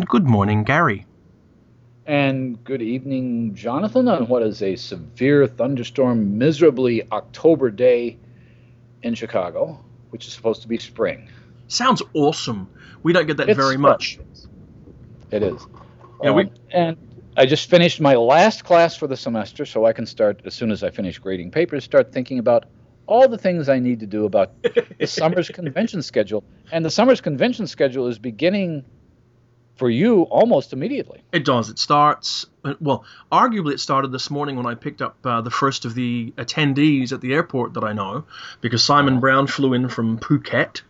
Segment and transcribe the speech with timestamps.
[0.00, 1.04] And good morning, Gary.
[2.06, 8.16] And good evening, Jonathan, on what is a severe thunderstorm, miserably October day
[9.02, 11.28] in Chicago, which is supposed to be spring.
[11.68, 12.66] Sounds awesome.
[13.02, 14.18] We don't get that it's very much.
[15.30, 15.66] It is.
[16.22, 16.50] Yeah, um, we...
[16.70, 16.96] And
[17.36, 20.70] I just finished my last class for the semester, so I can start, as soon
[20.70, 22.64] as I finish grading papers, start thinking about
[23.06, 26.42] all the things I need to do about the summer's convention schedule.
[26.72, 28.86] And the summer's convention schedule is beginning
[29.80, 31.22] for you almost immediately.
[31.32, 31.70] It does.
[31.70, 32.44] It starts,
[32.80, 36.34] well, arguably it started this morning when I picked up uh, the first of the
[36.36, 38.26] attendees at the airport that I know,
[38.60, 39.20] because Simon uh-huh.
[39.20, 40.82] Brown flew in from Phuket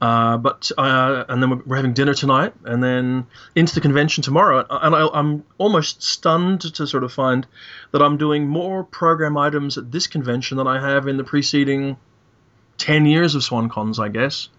[0.00, 4.66] uh, but uh, and then we're having dinner tonight, and then into the convention tomorrow.
[4.68, 7.46] And I, am almost stunned to sort of find
[7.92, 11.96] that I'm doing more program items at this convention than I have in the preceding
[12.76, 14.50] ten years of SwanCons, I guess.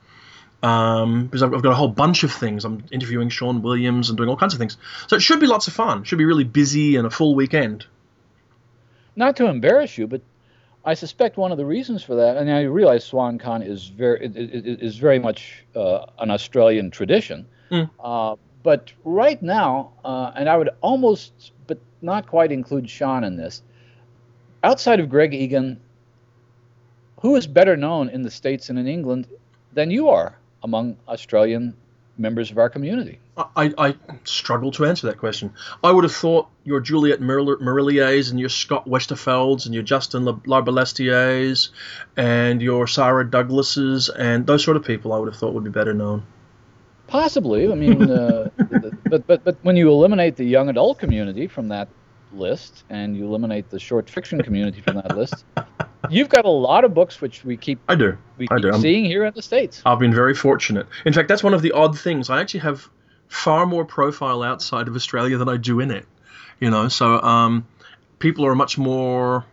[0.63, 2.65] Um, because I've, I've, got a whole bunch of things.
[2.65, 4.77] I'm interviewing Sean Williams and doing all kinds of things.
[5.05, 6.01] So it should be lots of fun.
[6.01, 7.85] It should be really busy and a full weekend.
[9.15, 10.21] Not to embarrass you, but
[10.83, 14.97] I suspect one of the reasons for that, and I realize SwanCon is very is
[14.97, 17.89] very much uh, an Australian tradition, mm.
[17.99, 23.35] uh, but right now, uh, and I would almost, but not quite include Sean in
[23.35, 23.63] this.
[24.63, 25.81] Outside of Greg Egan,
[27.19, 29.27] who is better known in the states and in England
[29.73, 31.75] than you are among Australian
[32.17, 33.19] members of our community?
[33.37, 35.53] I, I struggle to answer that question.
[35.83, 41.69] I would have thought your Juliet Marilliers and your Scott Westerfelds and your Justine Larbalestiers
[42.15, 45.69] and your Sarah Douglases and those sort of people I would have thought would be
[45.69, 46.23] better known.
[47.07, 47.71] Possibly.
[47.71, 48.49] I mean, uh,
[49.09, 51.87] but, but, but when you eliminate the young adult community from that
[52.33, 55.45] list and you eliminate the short fiction community from that list,
[56.09, 58.17] you've got a lot of books which we keep I do.
[58.37, 58.79] We I keep do.
[58.79, 59.81] seeing here in the states.
[59.85, 60.87] I've been very fortunate.
[61.05, 62.29] In fact, that's one of the odd things.
[62.29, 62.87] I actually have
[63.27, 66.05] far more profile outside of Australia than I do in it.
[66.59, 67.67] You know, so um,
[68.19, 69.45] people are much more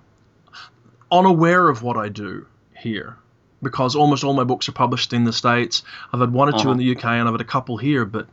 [1.10, 3.16] unaware of what I do here
[3.62, 5.82] because almost all my books are published in the states.
[6.12, 6.70] I've had one or 2 uh-huh.
[6.72, 8.28] in the UK, and I've had a couple here, but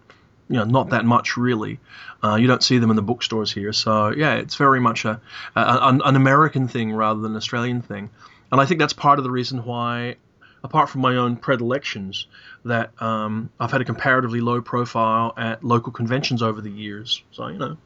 [0.52, 1.80] you know, not that much really.
[2.24, 5.20] Uh, you don't see them in the bookstores here, so yeah, it's very much a,
[5.56, 8.10] a, an American thing rather than an Australian thing,
[8.52, 10.18] and I think that's part of the reason why,
[10.64, 12.28] apart from my own predilections,
[12.66, 17.24] that um, I've had a comparatively low profile at local conventions over the years.
[17.32, 17.78] So you know,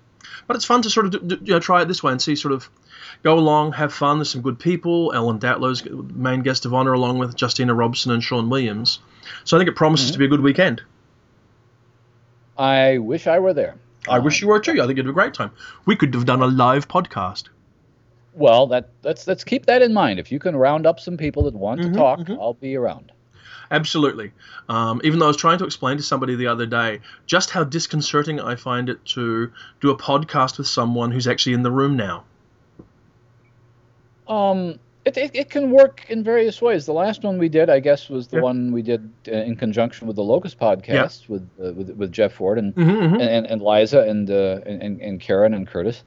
[0.48, 2.36] but it's fun to sort of do, you know, try it this way and see
[2.36, 2.70] sort of
[3.24, 4.18] go along, have fun.
[4.18, 5.14] There's some good people.
[5.14, 9.00] Ellen Datlow's main guest of honor, along with Justina Robson and Sean Williams.
[9.44, 10.14] So I think it promises mm-hmm.
[10.14, 10.82] to be a good weekend.
[12.58, 13.76] I wish I were there.
[14.08, 14.74] I wish you were too.
[14.74, 15.52] I think it'd be a great time.
[15.86, 17.50] We could have done a live podcast.
[18.34, 20.20] Well, that let's let's keep that in mind.
[20.20, 22.40] If you can round up some people that want mm-hmm, to talk, mm-hmm.
[22.40, 23.12] I'll be around.
[23.72, 24.32] Absolutely.
[24.70, 27.64] Um, even though I was trying to explain to somebody the other day just how
[27.64, 29.52] disconcerting I find it to
[29.82, 32.26] do a podcast with someone who's actually in the room now.
[34.28, 36.86] Um, it, it, it, can work in various ways.
[36.86, 38.44] The last one we did, I guess, was the yeah.
[38.44, 41.34] one we did uh, in conjunction with the Locus podcast yeah.
[41.34, 43.22] with, uh, with with Jeff Ford and mm-hmm, mm-hmm.
[43.22, 46.04] and, and Liza and, uh, and and Karen and Curtis,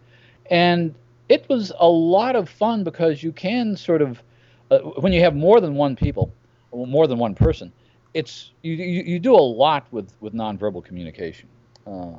[0.50, 0.94] and
[1.28, 4.22] it was a lot of fun because you can sort of
[4.70, 6.32] uh, when you have more than one people,
[6.72, 7.72] more than one person,
[8.14, 11.48] it's you you, you do a lot with with nonverbal communication.
[11.86, 12.16] Uh,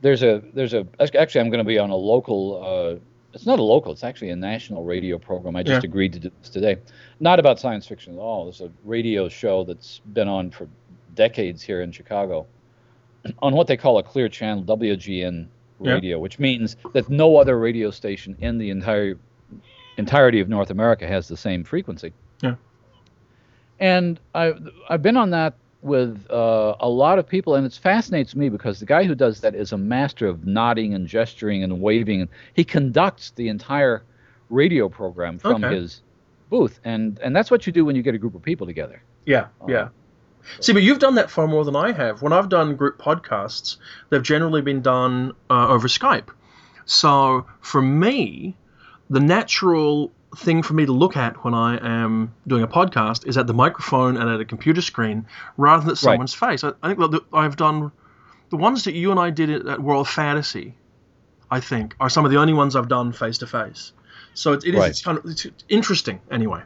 [0.00, 2.98] there's a there's a actually I'm going to be on a local uh,
[3.34, 5.56] it's not a local, it's actually a national radio program.
[5.56, 5.88] I just yeah.
[5.88, 6.76] agreed to do this today.
[7.20, 8.48] Not about science fiction at all.
[8.48, 10.68] It's a radio show that's been on for
[11.14, 12.46] decades here in Chicago
[13.40, 15.48] on what they call a clear channel, WGN
[15.80, 16.20] radio, yeah.
[16.20, 19.18] which means that no other radio station in the entire
[19.96, 22.12] entirety of North America has the same frequency.
[22.42, 22.54] Yeah.
[23.80, 24.54] And I
[24.88, 28.80] I've been on that with uh, a lot of people, and it fascinates me because
[28.80, 32.28] the guy who does that is a master of nodding and gesturing and waving.
[32.54, 34.02] He conducts the entire
[34.48, 35.76] radio program from okay.
[35.76, 36.00] his
[36.48, 39.02] booth, and and that's what you do when you get a group of people together.
[39.26, 39.88] Yeah, um, yeah.
[40.60, 42.22] See, but you've done that far more than I have.
[42.22, 43.76] When I've done group podcasts,
[44.08, 46.28] they've generally been done uh, over Skype.
[46.86, 48.56] So for me,
[49.08, 53.36] the natural thing for me to look at when I am doing a podcast is
[53.36, 55.26] at the microphone and at a computer screen
[55.56, 56.52] rather than at someone's right.
[56.52, 56.64] face.
[56.64, 57.92] I, I, think I've done
[58.50, 60.74] the ones that you and I did at World Fantasy.
[61.50, 63.92] I think are some of the only ones I've done face to face.
[64.34, 64.90] So it, it is right.
[64.90, 66.62] it's kind of it's interesting anyway.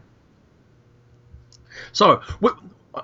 [1.93, 2.23] So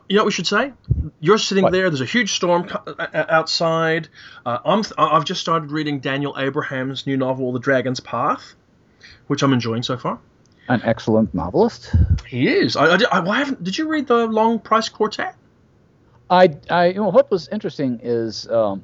[0.09, 0.73] you know what we should say?
[1.21, 1.73] You're sitting what?
[1.73, 1.91] there.
[1.91, 2.69] There's a huge storm
[3.13, 4.09] outside.
[4.47, 8.55] Uh, I'm I've just started reading Daniel Abraham's new novel, The Dragon's Path,
[9.27, 10.21] which I'm enjoying so far
[10.69, 11.95] an excellent novelist.
[12.27, 12.77] He is.
[12.77, 13.63] I, I, I haven't.
[13.65, 15.35] Did you read the Long Price Quartet?
[16.31, 18.83] I, I, you know, what was interesting is um,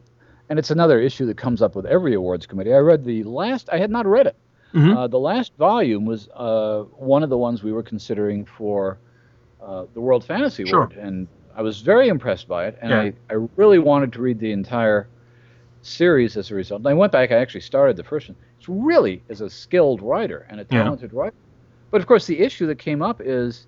[0.50, 2.74] and it's another issue that comes up with every awards committee.
[2.74, 3.70] I read the last.
[3.72, 4.36] I had not read it.
[4.74, 4.96] Mm-hmm.
[4.96, 8.98] Uh, the last volume was uh, one of the ones we were considering for
[9.62, 10.82] uh, the World Fantasy sure.
[10.82, 13.00] Award, and I was very impressed by it, and yeah.
[13.30, 15.08] I, I really wanted to read the entire
[15.82, 16.80] series as a result.
[16.80, 17.30] And I went back.
[17.30, 18.36] I actually started the first one.
[18.58, 21.18] It's really is a skilled writer and a talented yeah.
[21.18, 21.36] writer.
[21.90, 23.66] But of course, the issue that came up is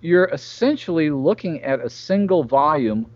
[0.00, 3.06] you're essentially looking at a single volume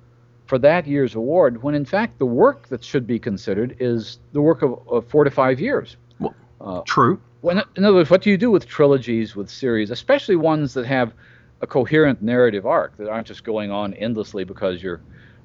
[0.46, 4.42] for that year's award, when in fact the work that should be considered is the
[4.42, 5.96] work of, of four to five years.
[6.18, 7.20] Well, uh, true.
[7.40, 10.86] When, in other words, what do you do with trilogies, with series, especially ones that
[10.86, 11.12] have
[11.60, 15.00] a coherent narrative arc that aren't just going on endlessly because you're,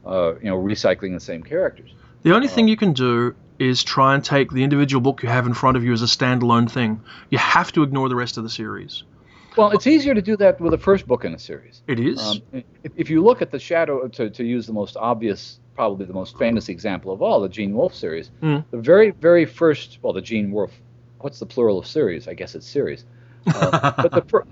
[0.05, 1.93] uh, you know, recycling the same characters?
[2.23, 5.29] The only uh, thing you can do is try and take the individual book you
[5.29, 7.01] have in front of you as a standalone thing.
[7.29, 9.03] You have to ignore the rest of the series.
[9.57, 11.81] Well, it's easier to do that with the first book in a series.
[11.87, 12.19] It is.
[12.19, 16.05] Um, if, if, you look at the Shadow, to, to use the most obvious, probably
[16.05, 18.63] the most famous example of all, the Gene Wolfe series, mm.
[18.71, 20.79] the very, very first, well, the Gene Wolfe,
[21.19, 22.27] what's the plural of series?
[22.27, 23.03] I guess it's series.
[23.47, 24.45] Uh, but the, fir-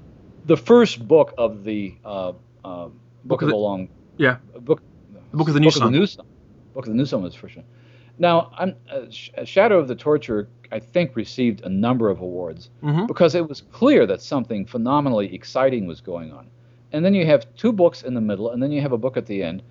[0.45, 2.33] the first book of the uh, uh,
[2.63, 2.94] book,
[3.24, 3.88] book, of the, the long,
[4.18, 4.81] yeah, book,
[5.31, 5.88] the book of the New Sun.
[5.88, 6.25] Of the New Sun.
[6.74, 7.65] Book of the New Sun was the first one.
[8.19, 13.06] Now, I'm, uh, Shadow of the Torturer, I think, received a number of awards mm-hmm.
[13.06, 16.48] because it was clear that something phenomenally exciting was going on.
[16.92, 19.18] And then you have two books in the middle, and then you have a book
[19.18, 19.62] at the end.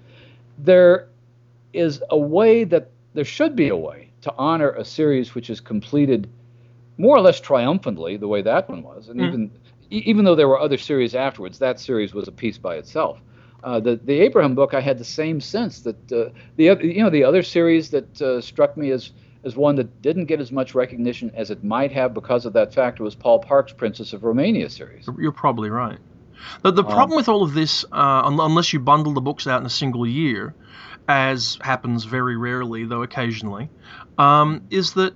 [0.59, 1.09] There
[1.73, 5.61] is a way that there should be a way to honor a series which is
[5.61, 6.29] completed
[6.99, 9.09] more or less triumphantly, the way that one was.
[9.09, 9.29] And mm-hmm.
[9.29, 9.51] even
[9.91, 13.21] even though there were other series afterwards, that series was a piece by itself.
[13.63, 17.11] Uh, the the Abraham book, I had the same sense that uh, the you know
[17.11, 19.13] the other series that uh, struck me as
[19.45, 22.75] as one that didn't get as much recognition as it might have because of that
[22.75, 25.09] factor was Paul Park's Princess of Romania series.
[25.19, 25.99] You're probably right.
[26.63, 29.61] The, the problem um, with all of this, uh, unless you bundle the books out
[29.61, 30.55] in a single year,
[31.09, 33.71] as happens very rarely, though occasionally,
[34.19, 35.15] um, is that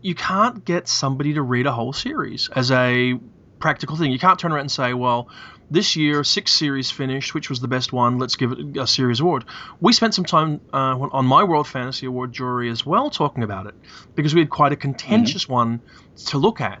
[0.00, 3.18] you can't get somebody to read a whole series as a
[3.58, 4.12] practical thing.
[4.12, 5.28] You can't turn around and say, well,
[5.70, 7.34] this year, six series finished.
[7.34, 8.18] Which was the best one?
[8.18, 9.44] Let's give it a series award.
[9.80, 13.66] We spent some time uh, on my World Fantasy Award jury as well talking about
[13.66, 13.74] it
[14.14, 15.52] because we had quite a contentious mm-hmm.
[15.52, 15.80] one
[16.26, 16.80] to look at,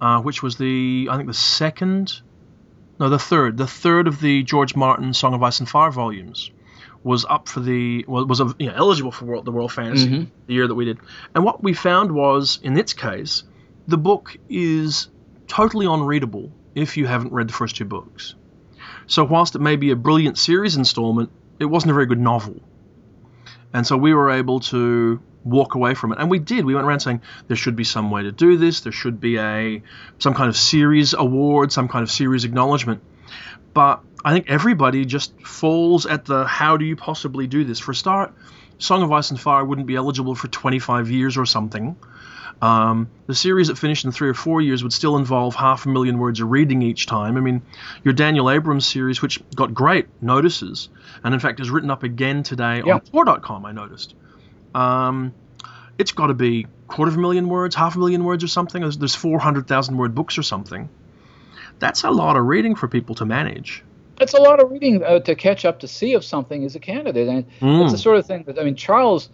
[0.00, 2.20] uh, which was the I think the second,
[2.98, 6.50] no, the third, the third of the George Martin Song of Ice and Fire volumes
[7.02, 10.30] was up for the was you know, eligible for World, the World Fantasy mm-hmm.
[10.46, 10.98] the year that we did.
[11.34, 13.44] And what we found was in its case,
[13.86, 15.08] the book is
[15.46, 18.36] totally unreadable if you haven't read the first two books.
[19.08, 22.60] So, whilst it may be a brilliant series installment, it wasn't a very good novel.
[23.72, 26.18] And so we were able to walk away from it.
[26.18, 26.64] And we did.
[26.64, 29.38] We went around saying there should be some way to do this, there should be
[29.38, 29.82] a
[30.18, 33.02] some kind of series award, some kind of series acknowledgement.
[33.74, 37.78] But I think everybody just falls at the how do you possibly do this?
[37.78, 38.34] For a start,
[38.78, 41.96] Song of Ice and Fire wouldn't be eligible for 25 years or something.
[42.62, 45.88] Um, the series that finished in three or four years would still involve half a
[45.88, 47.36] million words of reading each time.
[47.36, 47.62] I mean,
[48.02, 50.88] your Daniel Abraham's series, which got great notices,
[51.22, 52.94] and in fact is written up again today yeah.
[52.94, 54.14] on Tor.com, I noticed.
[54.74, 55.34] Um,
[55.98, 58.82] it's got to be quarter of a million words, half a million words or something.
[58.82, 60.88] There's, there's 400,000 word books or something.
[61.78, 63.82] That's a lot of reading for people to manage.
[64.18, 66.80] That's a lot of reading uh, to catch up to see if something is a
[66.80, 67.28] candidate.
[67.28, 67.82] And mm.
[67.82, 69.28] it's the sort of thing that, I mean, Charles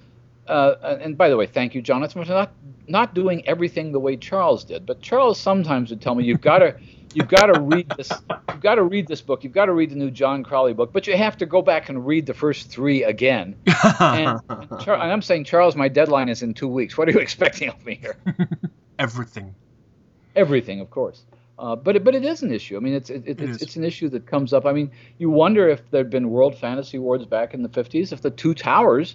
[0.49, 2.53] uh, and by the way, thank you, Jonathan, for not
[2.89, 4.84] not doing everything the way Charles did.
[4.84, 6.77] But Charles sometimes would tell me, "You've got to,
[7.15, 8.11] you've got to read this.
[8.49, 9.44] You've got to read this book.
[9.44, 10.93] You've got to read the new John Crowley book.
[10.93, 13.56] But you have to go back and read the first three again."
[14.01, 16.99] and, and, Char- and I'm saying, Charles, my deadline is in two weeks.
[16.99, 18.17] What are you expecting of me here?
[18.99, 19.55] Everything.
[20.34, 21.22] Everything, of course.
[21.58, 22.77] Uh, but it, but it is an issue.
[22.77, 24.67] I mean, it's it, it, it it's, it's an issue that comes up.
[24.67, 28.22] I mean, you wonder if there'd been World Fantasy Awards back in the 50s, if
[28.22, 29.15] the Two Towers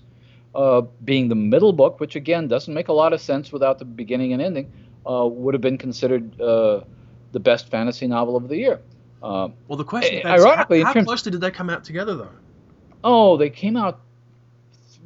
[0.56, 3.86] uh, being the middle book, which again doesn't make a lot of sense without the
[3.86, 4.72] beginning and ending,
[5.10, 6.82] uh, would have been considered uh,
[7.32, 8.80] the best fantasy novel of the year.
[9.22, 12.30] Uh, well, the question, is, ironically, how, how closely did they come out together, though?
[13.04, 14.00] Oh, they came out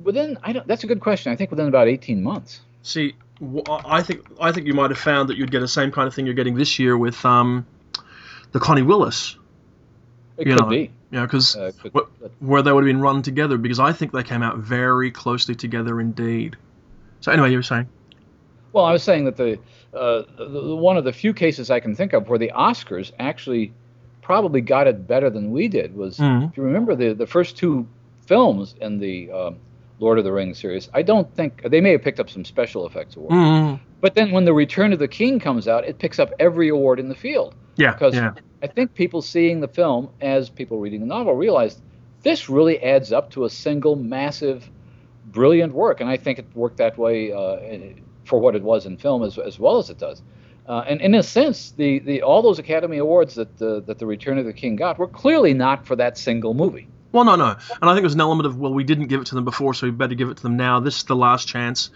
[0.02, 0.38] within.
[0.44, 0.68] I don't.
[0.68, 1.32] That's a good question.
[1.32, 2.62] I think within about eighteen months.
[2.84, 3.14] See,
[3.68, 6.14] I think I think you might have found that you'd get the same kind of
[6.14, 7.66] thing you're getting this year with um,
[8.52, 9.38] the Connie Willis.
[10.38, 10.92] It you could know, be.
[11.12, 11.72] Yeah, because uh,
[12.40, 15.56] where they would have been run together, because I think they came out very closely
[15.56, 16.56] together indeed.
[17.20, 17.90] So anyway, you were saying.
[18.72, 19.60] Well, I was saying that the,
[19.94, 23.74] uh, the, one of the few cases I can think of where the Oscars actually
[24.22, 26.46] probably got it better than we did was mm-hmm.
[26.46, 27.86] if you remember the the first two
[28.26, 29.52] films in the uh,
[30.00, 30.90] Lord of the Rings series.
[30.94, 33.84] I don't think they may have picked up some special effects awards, mm-hmm.
[34.00, 37.00] but then when the Return of the King comes out, it picks up every award
[37.00, 37.56] in the field.
[37.76, 38.34] Yeah, because yeah.
[38.62, 41.82] I think people seeing the film as people reading the novel realized
[42.24, 44.70] this really adds up to a single massive
[45.26, 47.58] brilliant work, and I think it worked that way uh,
[48.26, 50.22] for what it was in film as, as well as it does.
[50.68, 54.06] Uh, and in a sense, the, the all those Academy Awards that the, that the
[54.06, 56.88] Return of the King got were clearly not for that single movie.
[57.12, 59.28] Well, no, no, and I think there's an element of well, we didn't give it
[59.28, 60.80] to them before, so we better give it to them now.
[60.80, 61.90] This is the last chance.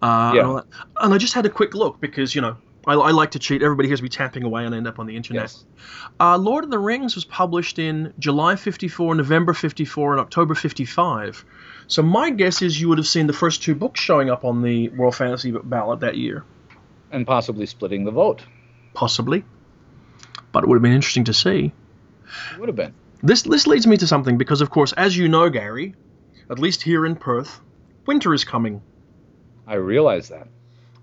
[0.00, 0.50] Uh, yeah.
[0.50, 0.62] And,
[0.98, 3.62] and, I just had a quick look because you know I, I, like to cheat.
[3.62, 5.44] Everybody hears me tapping away and I end up on the internet.
[5.44, 5.64] Yes.
[6.18, 11.44] Uh, Lord of the Rings was published in July 54, November 54, and October 55.
[11.86, 14.62] So my guess is you would have seen the first two books showing up on
[14.62, 16.44] the World Fantasy ballot that year.
[17.10, 18.42] And possibly splitting the vote.
[18.94, 19.44] Possibly.
[20.50, 21.72] But it would have been interesting to see.
[22.52, 22.94] It would have been.
[23.22, 25.94] This, this leads me to something because, of course, as you know, Gary,
[26.50, 27.60] at least here in Perth,
[28.06, 28.82] winter is coming.
[29.66, 30.48] I realize that.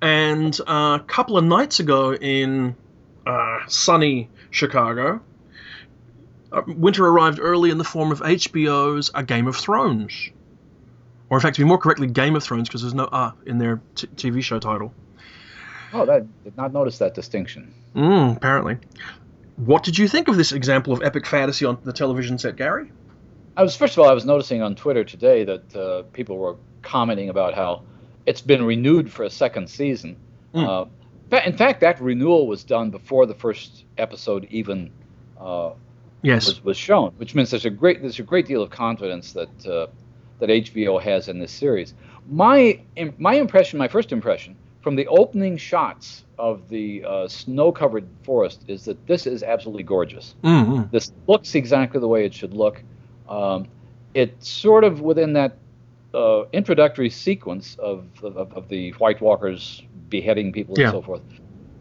[0.01, 2.75] And uh, a couple of nights ago in
[3.25, 5.21] uh, sunny Chicago,
[6.51, 10.29] uh, winter arrived early in the form of HBO's A Game of Thrones.
[11.29, 13.59] Or, in fact, to be more correctly, Game of Thrones, because there's no "uh" in
[13.59, 14.93] their t- TV show title.
[15.93, 17.73] Oh, that did not notice that distinction.
[17.95, 18.77] Mm, apparently.
[19.57, 22.91] What did you think of this example of epic fantasy on the television set, Gary?
[23.57, 26.55] I was first of all, I was noticing on Twitter today that uh, people were
[26.81, 27.83] commenting about how
[28.29, 30.15] it's been renewed for a second season.
[30.53, 30.87] Mm.
[31.31, 34.91] Uh, in fact, that renewal was done before the first episode even
[35.39, 35.71] uh,
[36.21, 36.45] yes.
[36.45, 39.65] was, was, shown, which means there's a great there's a great deal of confidence that
[39.65, 39.87] uh,
[40.37, 41.95] that HBO has in this series.
[42.29, 42.79] My
[43.17, 48.85] my impression, my first impression from the opening shots of the uh, snow-covered forest is
[48.85, 50.35] that this is absolutely gorgeous.
[50.43, 50.83] Mm-hmm.
[50.91, 52.83] This looks exactly the way it should look.
[53.27, 53.67] Um,
[54.13, 55.57] it's sort of within that
[56.13, 61.21] uh, introductory sequence of, of, of, the White Walkers beheading people and so forth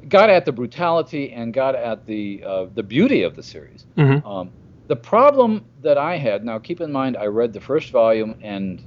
[0.08, 3.86] got at the brutality and got at the uh, the beauty of the series.
[3.96, 4.26] Mm-hmm.
[4.26, 4.50] Um,
[4.86, 8.82] the problem that I had now, keep in mind, I read the first volume and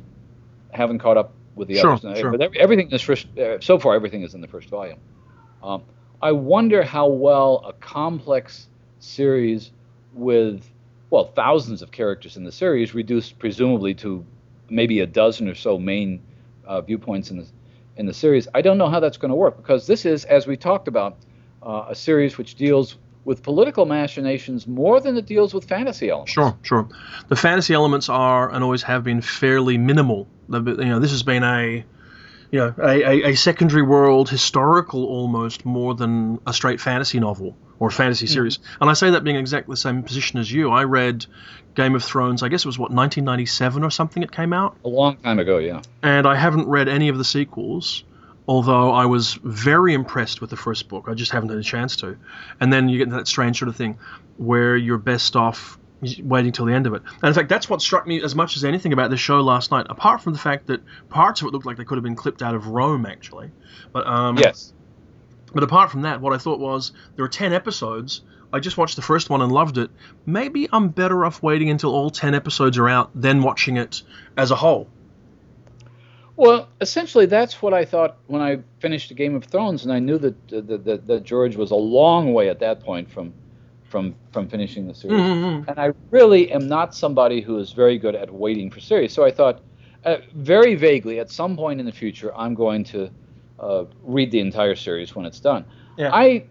[0.72, 2.18] haven't caught up with the sure, others.
[2.18, 2.32] Sure.
[2.32, 3.38] But everything is first.
[3.38, 5.00] Uh, so far, everything is in the first volume.
[5.64, 5.84] Um,
[6.22, 8.68] I wonder how well a complex
[9.00, 9.72] series
[10.14, 10.68] with
[11.10, 14.26] well thousands of characters in the series, reduced presumably to
[14.72, 16.22] maybe a dozen or so main
[16.66, 17.46] uh, viewpoints in the
[17.98, 18.48] in the series.
[18.56, 21.18] I don't know how that's going to work because this is, as we talked about,
[21.62, 26.32] uh, a series which deals with political machinations more than it deals with fantasy elements.
[26.32, 26.88] Sure, sure.
[27.28, 30.28] The fantasy elements are and always have been fairly minimal.
[30.50, 31.86] You know, this has been a
[32.52, 37.56] you know, a, a, a, secondary world historical almost more than a straight fantasy novel
[37.80, 38.34] or fantasy hmm.
[38.34, 38.58] series.
[38.58, 38.64] Mm.
[38.82, 40.70] And I say that being exactly the same position as you.
[40.70, 41.26] I read
[41.76, 44.78] Game of Thrones, I guess it was what, 1997 or something it came out?
[44.84, 45.82] A long time ago, yeah.
[46.04, 48.04] And I haven't read any of the sequels,
[48.48, 51.06] although I was very impressed with the first book.
[51.08, 52.18] I just haven't had a chance to.
[52.60, 53.98] And then you get that strange sort of thing
[54.38, 55.80] where you're best off
[56.24, 57.02] waiting till the end of it.
[57.22, 59.72] And in fact, that's what struck me as much as anything about this show last
[59.72, 59.86] night.
[59.90, 62.42] Apart from the fact that parts of it looked like they could have been clipped
[62.42, 63.52] out of Rome, actually.
[63.92, 64.74] But um, yes.
[65.54, 68.22] But apart from that, what I thought was there are ten episodes.
[68.54, 69.92] I just watched the first one and loved it.
[70.26, 74.02] Maybe I'm better off waiting until all ten episodes are out, then watching it
[74.38, 74.88] as a whole.
[76.36, 80.18] Well, essentially, that's what I thought when I finished Game of Thrones, and I knew
[80.18, 83.34] that, that, that, that George was a long way at that point from
[83.92, 85.20] from from finishing the series.
[85.20, 85.70] Mm-hmm.
[85.70, 89.14] And I really am not somebody who is very good at waiting for series.
[89.14, 89.62] So I thought,
[90.06, 93.12] uh, very vaguely, at some point in the future, I'm going to
[93.60, 95.66] uh, read the entire series when it's done.
[95.98, 96.10] Yeah.
[96.14, 96.46] I,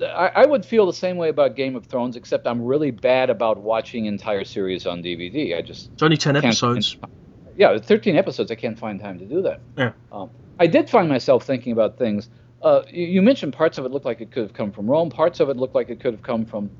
[0.00, 3.30] I, I would feel the same way about Game of Thrones, except I'm really bad
[3.30, 5.56] about watching entire series on DVD.
[5.56, 6.96] I just it's only ten episodes.
[7.58, 8.50] Yeah, 13 episodes.
[8.50, 9.60] I can't find time to do that.
[9.78, 9.92] Yeah.
[10.12, 10.28] Um,
[10.60, 12.28] I did find myself thinking about things.
[12.60, 15.08] Uh, you, you, mentioned parts of it looked like it could have come from Rome.
[15.08, 16.70] Parts of it looked like it could have come from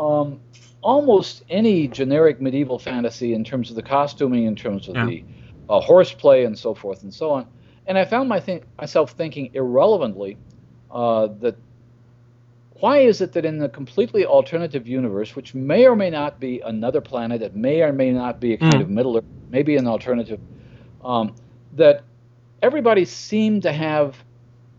[0.00, 0.40] um,
[0.80, 5.06] almost any generic medieval fantasy in terms of the costuming, in terms of yeah.
[5.06, 5.24] the
[5.68, 7.46] uh, horseplay, and so forth and so on.
[7.86, 10.38] And I found my th- myself thinking irrelevantly
[10.90, 11.56] uh, that
[12.80, 16.60] why is it that in the completely alternative universe, which may or may not be
[16.60, 18.80] another planet, it may or may not be a kind mm.
[18.80, 20.40] of Middle Earth, maybe an alternative,
[21.04, 21.34] um,
[21.74, 22.04] that
[22.62, 24.16] everybody seemed to have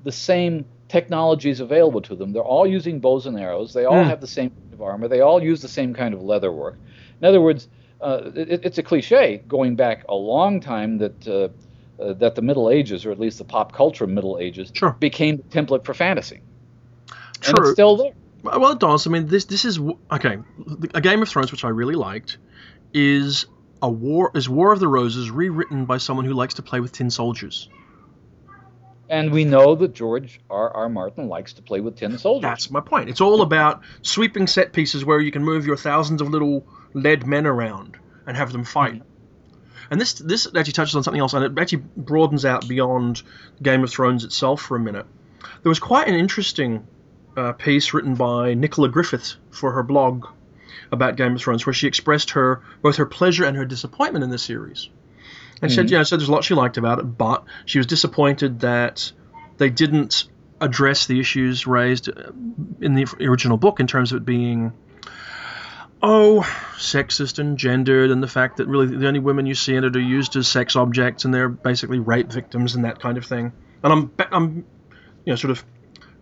[0.03, 2.33] the same technologies available to them.
[2.33, 3.71] They're all using bows and arrows.
[3.71, 4.07] They all mm.
[4.07, 4.51] have the same
[4.81, 5.07] of armor.
[5.07, 6.77] They all use the same kind of leather work.
[7.21, 7.67] In other words,
[8.01, 11.49] uh, it, it's a cliche going back a long time that uh,
[12.01, 14.91] uh, that the Middle Ages, or at least the pop culture Middle Ages, sure.
[14.99, 16.41] became the template for fantasy.
[17.39, 17.53] True.
[17.55, 18.13] And it's still there.
[18.43, 19.05] Well, it does.
[19.05, 19.79] I mean, this this is
[20.11, 20.37] okay.
[20.95, 22.39] A Game of Thrones, which I really liked,
[22.93, 23.45] is
[23.81, 26.91] a war is War of the Roses rewritten by someone who likes to play with
[26.91, 27.69] tin soldiers.
[29.11, 30.71] And we know that George R.
[30.71, 30.87] R.
[30.87, 32.43] Martin likes to play with tin soldiers.
[32.43, 33.09] That's my point.
[33.09, 37.27] It's all about sweeping set pieces where you can move your thousands of little lead
[37.27, 38.93] men around and have them fight.
[38.93, 39.91] Mm-hmm.
[39.91, 43.21] and this this actually touches on something else, and it actually broadens out beyond
[43.61, 45.05] Game of Thrones itself for a minute.
[45.61, 46.87] There was quite an interesting
[47.35, 50.25] uh, piece written by Nicola Griffith for her blog
[50.89, 54.29] about Game of Thrones, where she expressed her both her pleasure and her disappointment in
[54.29, 54.87] the series.
[55.61, 55.71] And mm-hmm.
[55.71, 55.91] she said, mm-hmm.
[55.93, 59.11] you know, said there's a lot she liked about it, but she was disappointed that
[59.57, 60.27] they didn't
[60.59, 64.71] address the issues raised in the original book in terms of it being
[66.03, 66.41] oh
[66.77, 69.95] sexist and gendered and the fact that really the only women you see in it
[69.95, 73.51] are used as sex objects and they're basically rape victims and that kind of thing
[73.83, 74.65] and i'm i'm
[75.25, 75.65] you know sort of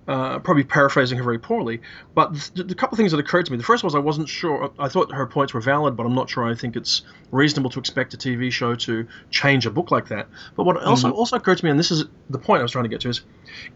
[0.09, 1.81] uh, probably paraphrasing her very poorly,
[2.15, 3.59] but the, the couple of things that occurred to me.
[3.59, 4.71] The first was I wasn't sure.
[4.79, 6.43] I thought her points were valid, but I'm not sure.
[6.49, 10.27] I think it's reasonable to expect a TV show to change a book like that.
[10.55, 11.15] But what also mm-hmm.
[11.15, 13.09] also occurred to me, and this is the point I was trying to get to,
[13.09, 13.21] is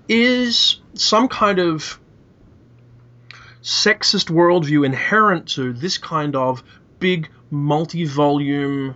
[0.07, 1.99] is some kind of
[3.61, 6.63] sexist worldview inherent to this kind of
[6.97, 8.95] big multi-volume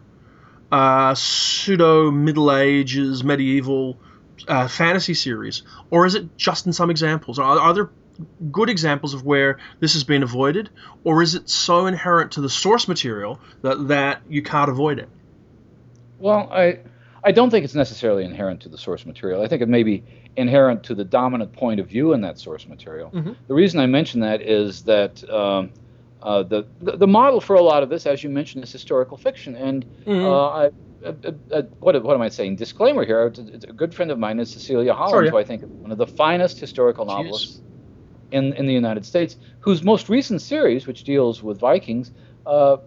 [0.72, 4.00] uh, pseudo Middle Ages medieval
[4.48, 7.40] uh, fantasy series, or is it just in some examples?
[7.40, 7.90] Are, are there
[8.52, 10.70] good examples of where this has been avoided,
[11.04, 15.10] or is it so inherent to the source material that, that you can't avoid it?
[16.20, 16.80] Well, I
[17.24, 19.42] I don't think it's necessarily inherent to the source material.
[19.42, 20.04] I think it may be
[20.36, 23.12] inherent to the dominant point of view in that source material.
[23.12, 23.34] Mm-hmm.
[23.48, 25.72] The reason I mention that is that um,
[26.22, 29.18] uh, the, the, the model for a lot of this, as you mentioned, is historical
[29.18, 30.26] fiction, and mm-hmm.
[30.26, 30.70] uh, I,
[31.06, 31.14] uh,
[31.52, 32.56] uh, what, what am I saying?
[32.56, 33.22] Disclaimer here.
[33.22, 35.98] A, a good friend of mine is Cecilia Holland, who I think is one of
[35.98, 37.62] the finest historical novelists
[38.32, 42.12] in, in the United States, whose most recent series, which deals with Vikings,
[42.46, 42.78] uh,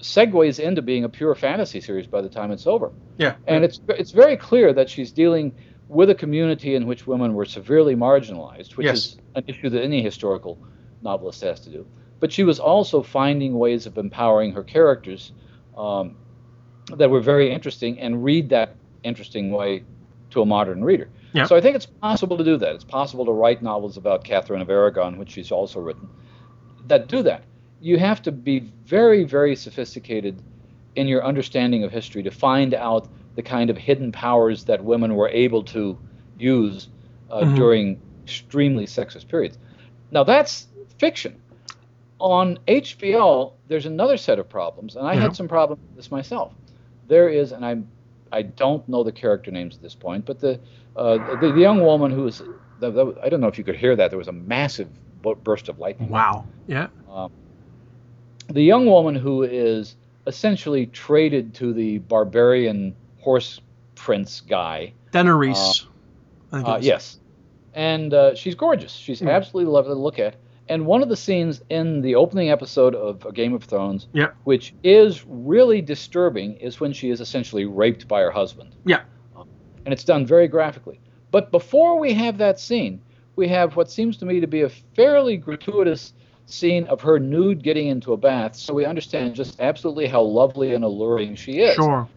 [0.00, 2.92] segues into being a pure fantasy series by the time it's over.
[3.18, 3.36] Yeah.
[3.46, 5.54] And it's it's very clear that she's dealing
[5.88, 8.96] with a community in which women were severely marginalized, which yes.
[8.96, 10.58] is an issue that any historical
[11.02, 11.86] novelist has to do.
[12.18, 15.32] But she was also finding ways of empowering her characters
[15.76, 16.16] um,
[16.96, 19.84] that were very interesting and read that interesting way
[20.30, 21.08] to a modern reader.
[21.32, 21.46] Yeah.
[21.46, 22.74] So I think it's possible to do that.
[22.74, 26.08] It's possible to write novels about Catherine of Aragon, which she's also written,
[26.86, 27.44] that do that.
[27.80, 30.40] You have to be very, very sophisticated
[30.94, 35.14] in your understanding of history to find out the kind of hidden powers that women
[35.14, 35.98] were able to
[36.38, 36.88] use
[37.30, 37.54] uh, mm-hmm.
[37.54, 39.58] during extremely sexist periods.
[40.10, 40.66] Now that's
[40.98, 41.40] fiction.
[42.18, 45.22] On HBO, there's another set of problems, and I yeah.
[45.22, 46.52] had some problems with this myself
[47.08, 47.78] there is, and I
[48.30, 50.58] I don't know the character names at this point, but the
[50.96, 52.42] uh, the, the, young woman who was
[52.80, 54.10] the, the, I don't know if you could hear that.
[54.10, 54.88] There was a massive
[55.42, 56.10] burst of lightning.
[56.10, 56.46] Wow.
[56.66, 56.88] Yeah.
[57.10, 57.30] Um,
[58.48, 63.60] the young woman who is essentially traded to the barbarian horse
[63.94, 64.92] prince guy.
[65.12, 65.86] Daenerys.
[66.52, 67.18] Uh, uh, yes.
[67.74, 68.92] And uh, she's gorgeous.
[68.92, 69.30] She's mm.
[69.30, 70.36] absolutely lovely to look at.
[70.72, 74.34] And one of the scenes in the opening episode of A Game of Thrones, yep.
[74.44, 78.74] which is really disturbing, is when she is essentially raped by her husband.
[78.86, 79.02] Yeah.
[79.36, 79.46] Um,
[79.84, 80.98] and it's done very graphically.
[81.30, 83.02] But before we have that scene,
[83.36, 86.14] we have what seems to me to be a fairly gratuitous
[86.46, 90.72] scene of her nude getting into a bath, so we understand just absolutely how lovely
[90.72, 91.74] and alluring she is.
[91.74, 92.08] Sure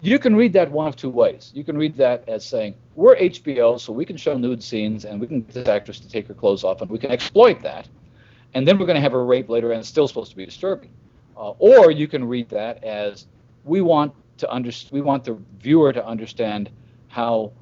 [0.00, 1.50] you can read that one of two ways.
[1.54, 5.20] You can read that as saying, we're HBO, so we can show nude scenes and
[5.20, 7.88] we can get this actress to take her clothes off and we can exploit that.
[8.54, 10.44] And then we're going to have a rape later and it's still supposed to be
[10.44, 10.90] disturbing.
[11.36, 13.26] Uh, or you can read that as
[13.64, 16.70] we want to under- we want the viewer to understand
[17.08, 17.52] how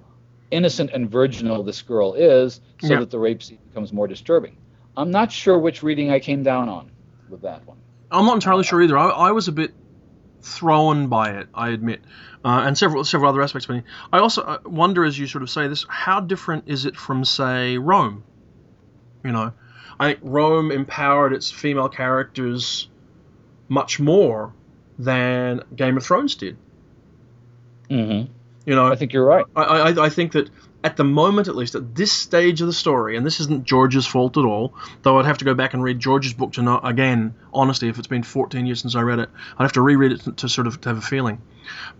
[0.50, 3.00] innocent and virginal this girl is so yeah.
[3.00, 4.56] that the rape scene becomes more disturbing.
[4.96, 6.90] I'm not sure which reading I came down on
[7.28, 7.78] with that one.
[8.10, 8.96] I'm not entirely sure either.
[8.96, 9.72] I, I was a bit
[10.44, 12.00] thrown by it, I admit,
[12.44, 13.66] uh, and several several other aspects.
[13.66, 16.96] But I also uh, wonder, as you sort of say this, how different is it
[16.96, 18.22] from, say, Rome?
[19.24, 19.52] You know,
[19.98, 22.88] I think Rome empowered its female characters
[23.68, 24.52] much more
[24.98, 26.56] than Game of Thrones did.
[27.88, 28.30] Mm-hmm.
[28.66, 29.44] You know, I think you're right.
[29.56, 30.50] I, I, I think that
[30.84, 34.06] at the moment, at least, at this stage of the story, and this isn't George's
[34.06, 36.78] fault at all, though I'd have to go back and read George's book to know,
[36.78, 40.12] again, honestly, if it's been 14 years since I read it, I'd have to reread
[40.12, 41.40] it to, to sort of to have a feeling.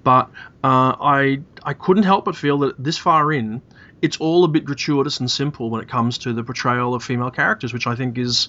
[0.04, 0.28] But
[0.62, 3.62] uh, I, I couldn't help but feel that this far in,
[4.02, 7.30] it's all a bit gratuitous and simple when it comes to the portrayal of female
[7.30, 8.48] characters, which I think is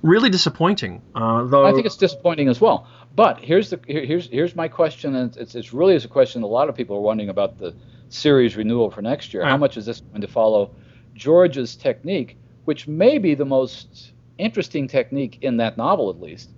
[0.00, 1.02] really disappointing.
[1.14, 2.88] Uh, though I think it's disappointing as well.
[3.14, 6.46] But here's the here's here's my question, and it's it's really is a question a
[6.46, 7.74] lot of people are wondering about the
[8.08, 9.42] series renewal for next year.
[9.42, 9.50] Right.
[9.50, 10.74] How much is this going to follow
[11.14, 16.50] George's technique, which may be the most interesting technique in that novel, at least,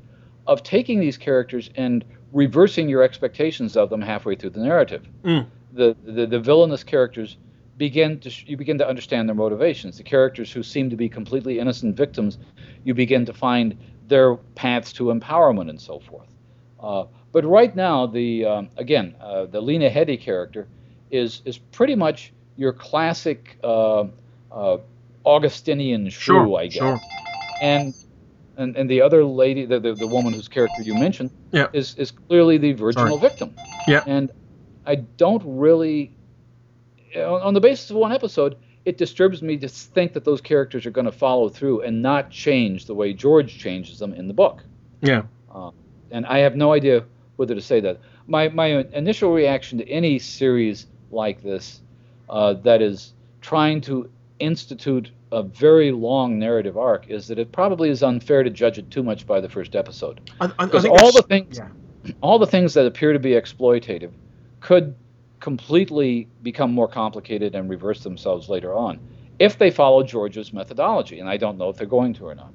[0.46, 5.06] of taking these characters and reversing your expectations of them halfway through the narrative.
[5.24, 5.46] Mm.
[5.72, 7.37] The, the, the villainous characters
[7.76, 9.96] begin to you begin to understand their motivations.
[9.96, 12.38] The characters who seem to be completely innocent victims,
[12.84, 16.28] you begin to find their paths to empowerment and so forth.
[16.80, 20.66] Uh, but right now, the um, again, uh, the Lena Headey character
[21.10, 24.04] is is pretty much your classic uh,
[24.50, 24.78] uh
[25.24, 26.78] Augustinian shrew, sure, I guess.
[26.78, 27.00] Sure.
[27.60, 27.94] And
[28.56, 31.68] and and the other lady, the, the, the woman whose character you mentioned, yeah.
[31.72, 33.28] is is clearly the virginal Sorry.
[33.28, 33.54] victim.
[33.86, 34.02] Yeah.
[34.06, 34.30] And
[34.86, 36.12] I don't really,
[37.14, 40.86] on, on the basis of one episode, it disturbs me to think that those characters
[40.86, 44.34] are going to follow through and not change the way George changes them in the
[44.34, 44.64] book.
[45.02, 45.22] Yeah.
[45.54, 45.70] Uh,
[46.10, 47.04] and I have no idea
[47.36, 48.00] whether to say that.
[48.26, 51.80] My my initial reaction to any series like this
[52.28, 57.90] uh, that is trying to institute a very long narrative arc is that it probably
[57.90, 60.20] is unfair to judge it too much by the first episode.
[60.40, 62.12] Because all the things, Yeah.
[62.20, 64.10] all the things that appear to be exploitative,
[64.60, 64.94] could
[65.40, 68.98] completely become more complicated and reverse themselves later on,
[69.38, 71.20] if they follow George's methodology.
[71.20, 72.52] And I don't know if they're going to or not.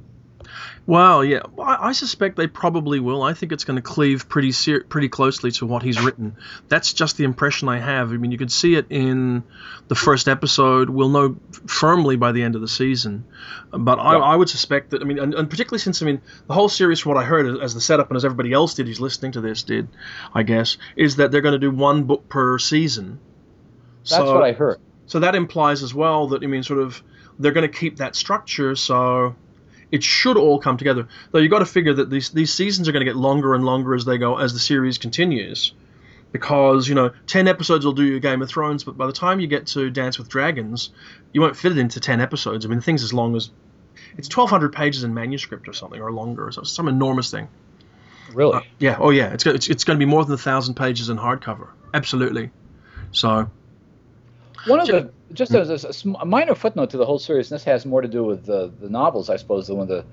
[0.86, 3.23] Well, yeah, I, I suspect they probably will.
[3.23, 6.36] I think it's going to cleave pretty ser- pretty closely to what he's written.
[6.67, 8.12] That's just the impression I have.
[8.12, 9.43] I mean, you can see it in
[9.88, 10.89] the first episode.
[10.89, 13.25] We'll know firmly by the end of the season.
[13.71, 14.23] But I, Yeah.
[14.23, 15.01] I would suspect that.
[15.01, 17.62] I mean, and, and particularly since I mean, the whole series, from what I heard,
[17.62, 19.88] as the setup and as everybody else did who's listening to this did,
[20.34, 23.19] I guess, is that they're going to do one book per season.
[24.10, 24.79] That's what I heard.
[25.06, 27.01] So that implies as well that I mean, sort of,
[27.39, 28.75] they're going to keep that structure.
[28.75, 29.36] So
[29.93, 31.08] it should all come together.
[31.32, 33.63] Though you've got to figure that these these seasons are going to get longer and
[33.63, 35.73] longer as they go as the series continues,
[36.32, 39.39] because you know, ten episodes will do your Game of Thrones, but by the time
[39.39, 40.89] you get to Dance with Dragons,
[41.32, 42.65] you won't fit it into ten episodes.
[42.65, 43.51] I mean, the thing's as long as
[44.17, 47.47] it's twelve hundred pages in manuscript or something, or longer, so some enormous thing.
[48.34, 48.58] Really?
[48.58, 51.10] Uh, yeah, oh yeah, it's it's, it's going to be more than a thousand pages
[51.10, 51.67] in hardcover.
[51.93, 52.49] Absolutely.
[53.12, 53.47] So
[54.65, 57.63] One of the just as a, a minor footnote to the whole series, and this
[57.65, 60.06] has more to do with the, the novels, I suppose, than with the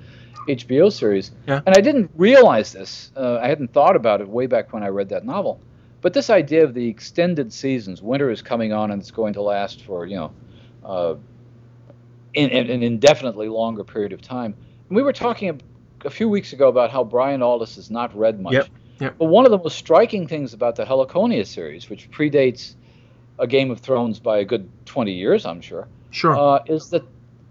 [0.48, 1.32] HBO series.
[1.46, 1.60] Yeah.
[1.66, 3.12] And I didn't realize this.
[3.16, 5.60] Uh, I hadn't thought about it way back when I read that novel.
[6.00, 9.42] But this idea of the extended seasons, winter is coming on and it's going to
[9.42, 10.32] last for you know,
[10.84, 11.14] uh,
[12.34, 14.54] in, in an indefinitely longer period of time.
[14.88, 18.16] And we were talking a, a few weeks ago about how Brian Aldiss has not
[18.16, 18.54] read much.
[18.54, 18.68] Yep,
[19.00, 19.14] yep.
[19.18, 22.76] But one of the most striking things about the Heliconia series, which predates
[23.40, 26.36] a Game of Thrones by a good 20 years, I'm sure, sure.
[26.36, 27.02] uh, is that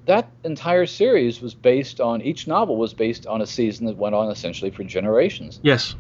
[0.06, 4.15] that entire series was based on each novel was based on a season that went
[4.15, 5.60] on essentially for generations.
[5.63, 5.95] yes.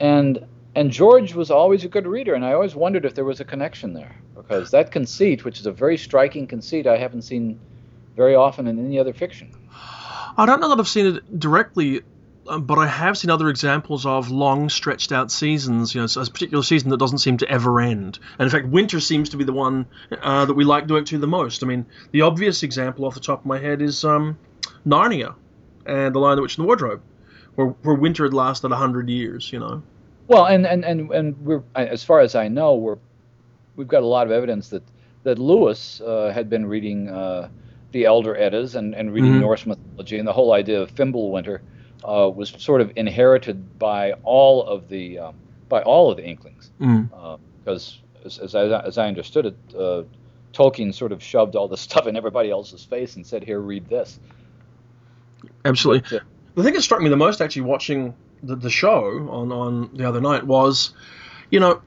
[0.00, 3.40] And and George was always a good reader, and I always wondered if there was
[3.40, 7.60] a connection there because that conceit, which is a very striking conceit, I haven't seen
[8.16, 9.52] very often in any other fiction.
[10.36, 12.00] I don't know that I've seen it directly,
[12.48, 15.94] um, but I have seen other examples of long, stretched out seasons.
[15.94, 18.18] You know, a particular season that doesn't seem to ever end.
[18.38, 19.86] And in fact, winter seems to be the one
[20.22, 21.62] uh, that we like doing to the most.
[21.62, 24.36] I mean, the obvious example off the top of my head is um,
[24.86, 25.34] Narnia
[25.86, 27.00] and The Lion, the Witch, and the Wardrobe,
[27.54, 29.52] where, where winter had lasted hundred years.
[29.52, 29.82] You know.
[30.28, 32.98] Well, and and and, and we're as far as I know, we're
[33.76, 34.82] we've got a lot of evidence that
[35.24, 37.48] that Lewis uh, had been reading uh,
[37.92, 39.40] the Elder Eddas and, and reading Mhm.
[39.40, 41.60] Norse mythology, and the whole idea of Fimbulwinter
[42.04, 45.34] uh, was sort of inherited by all of the um,
[45.68, 47.38] by all of the Inklings, Mm.
[47.64, 50.02] because as, as, I, as I understood it, uh,
[50.52, 53.88] Tolkien sort of shoved all this stuff in everybody else's face and said, "Here, read
[53.88, 54.18] this."
[55.64, 56.00] Absolutely.
[56.10, 59.52] But, uh, The thing that struck me the most, actually, watching the, the show on,
[59.52, 60.92] on the other night was,
[61.50, 61.80] you know,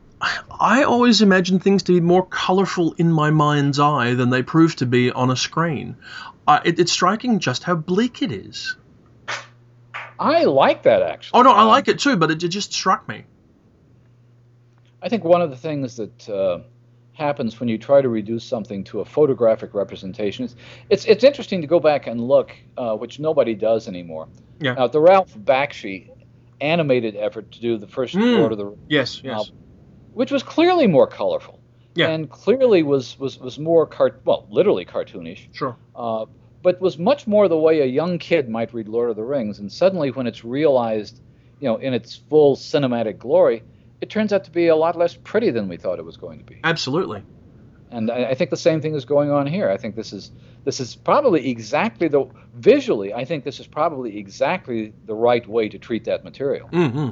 [0.59, 4.75] I always imagined things to be more colourful in my mind's eye than they prove
[4.77, 5.97] to be on a screen.
[6.47, 8.75] Uh, it, it's striking just how bleak it is.
[10.19, 11.39] I like that actually.
[11.39, 13.23] Oh no, I Um, like it too, but it, it just struck me.
[15.01, 16.59] I think one of the things that uh,
[17.13, 20.55] happens when you try to reduce something to a photographic representation is
[20.89, 24.27] it's it's interesting to go back and look, uh, which nobody does anymore.
[24.59, 24.73] Yeah.
[24.73, 26.09] Now, the Ralph Bakshi
[26.61, 28.37] animated effort to do the first Mm.
[28.39, 29.53] Lord of the Yes, yes, novel,
[30.13, 31.59] which was clearly more colorful.
[31.93, 32.09] Yeah.
[32.09, 35.47] And clearly was was was more cart well, literally cartoonish.
[35.53, 35.77] sure.
[35.95, 36.25] Uh,
[36.65, 39.59] but was much more the way a young kid might read Lord of the Rings.
[39.59, 41.21] And suddenly, when it's realized,
[41.59, 43.61] you know, in its full cinematic glory,
[44.01, 46.39] it turns out to be a lot less pretty than we thought it was going
[46.39, 46.59] to be.
[46.63, 47.21] Absolutely.
[47.91, 49.69] And I, I think the same thing is going on here.
[49.69, 50.31] I think this is
[50.63, 52.25] this is probably exactly the
[52.55, 53.13] visually.
[53.13, 56.67] I think this is probably exactly the right way to treat that material.
[56.69, 57.09] Mm-hmm.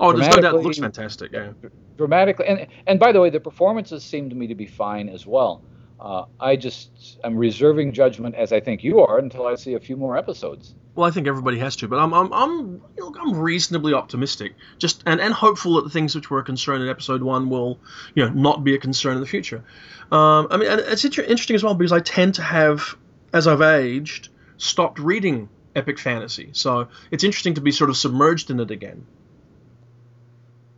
[0.00, 0.56] Oh, there's no doubt.
[0.56, 1.30] It looks fantastic.
[1.30, 1.52] Yeah.
[1.96, 5.24] dramatically and and by the way the performances seem to me to be fine as
[5.24, 5.62] well
[6.02, 9.80] uh, i just i'm reserving judgment as i think you are until i see a
[9.80, 12.82] few more episodes Well, I think everybody has to, but I'm I'm I'm
[13.18, 16.88] I'm reasonably optimistic, just and, and hopeful that the things which were a concern in
[16.90, 17.78] episode one will,
[18.14, 19.64] you know, not be a concern in the future.
[20.10, 22.94] Um, I mean, and it's inter- interesting as well because I tend to have,
[23.32, 28.50] as I've aged, stopped reading epic fantasy, so it's interesting to be sort of submerged
[28.50, 29.06] in it again.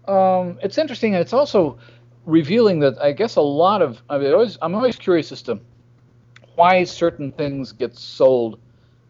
[0.06, 1.78] Um, it's interesting, and it's also
[2.26, 5.60] revealing that I guess a lot of I mean, always, I'm always curious as to
[6.54, 8.60] why certain things get sold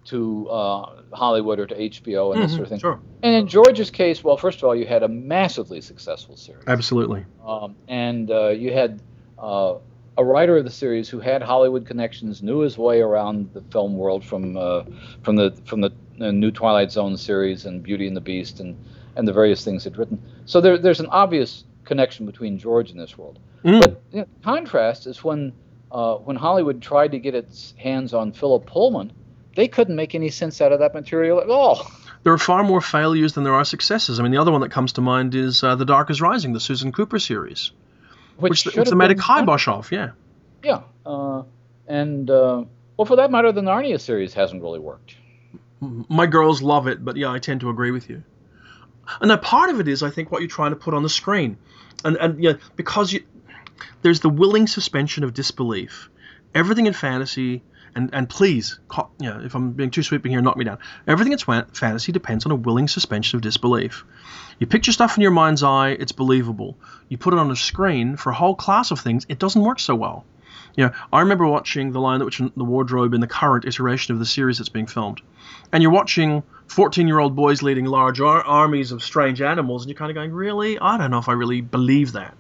[0.07, 2.79] to uh, Hollywood or to HBO and mm-hmm, this sort of thing.
[2.79, 3.01] Sure.
[3.23, 6.65] And in George's case, well, first of all, you had a massively successful series.
[6.67, 7.25] Absolutely.
[7.47, 9.01] Um, and uh, you had
[9.39, 9.77] uh,
[10.17, 13.97] a writer of the series who had Hollywood connections, knew his way around the film
[13.97, 14.85] world from uh,
[15.23, 18.77] from the from the new Twilight Zone series and Beauty and the Beast and
[19.17, 20.21] and the various things he'd written.
[20.45, 23.39] So there, there's an obvious connection between George and this world.
[23.65, 23.81] Mm.
[23.81, 25.53] But you know, contrast is when
[25.91, 29.13] uh, when Hollywood tried to get its hands on Philip Pullman,
[29.55, 31.91] they couldn't make any sense out of that material at all.
[32.25, 34.19] There are far more failures than there are successes.
[34.19, 36.53] I mean, the other one that comes to mind is uh, The Dark is Rising,
[36.55, 37.71] the Susan Cooper series,
[38.39, 40.13] which, which, which they made a kibosh off, yeah.
[40.63, 41.43] Yeah, uh,
[41.87, 42.65] and uh,
[42.97, 45.17] well, for that matter, the Narnia series hasn't really worked.
[45.81, 48.23] My girls love it, but yeah, I tend to agree with you.
[49.21, 51.11] And now part of it is, I think, what you're trying to put on the
[51.11, 51.59] screen,
[52.05, 53.25] and and yeah, because you,
[54.03, 56.11] there's the willing suspension of disbelief.
[56.55, 57.63] Everything in fantasy,
[57.95, 58.79] and and please,
[59.21, 60.79] you know, if I'm being too sweeping here, knock me down.
[61.07, 64.05] Everything in fantasy depends on a willing suspension of disbelief.
[64.59, 66.79] You picture stuff in your mind's eye, it's believable.
[67.09, 69.81] You put it on a screen for a whole class of things, it doesn't work
[69.81, 70.25] so well.
[70.77, 73.65] You know, I remember watching The Lion, the Witch, and the Wardrobe in the current
[73.65, 75.21] iteration of the series that's being filmed,
[75.73, 79.91] and you're watching 14 year old boys leading large ar- armies of strange animals, and
[79.91, 80.79] you're kind of going, really?
[80.79, 82.37] I don't know if I really believe that.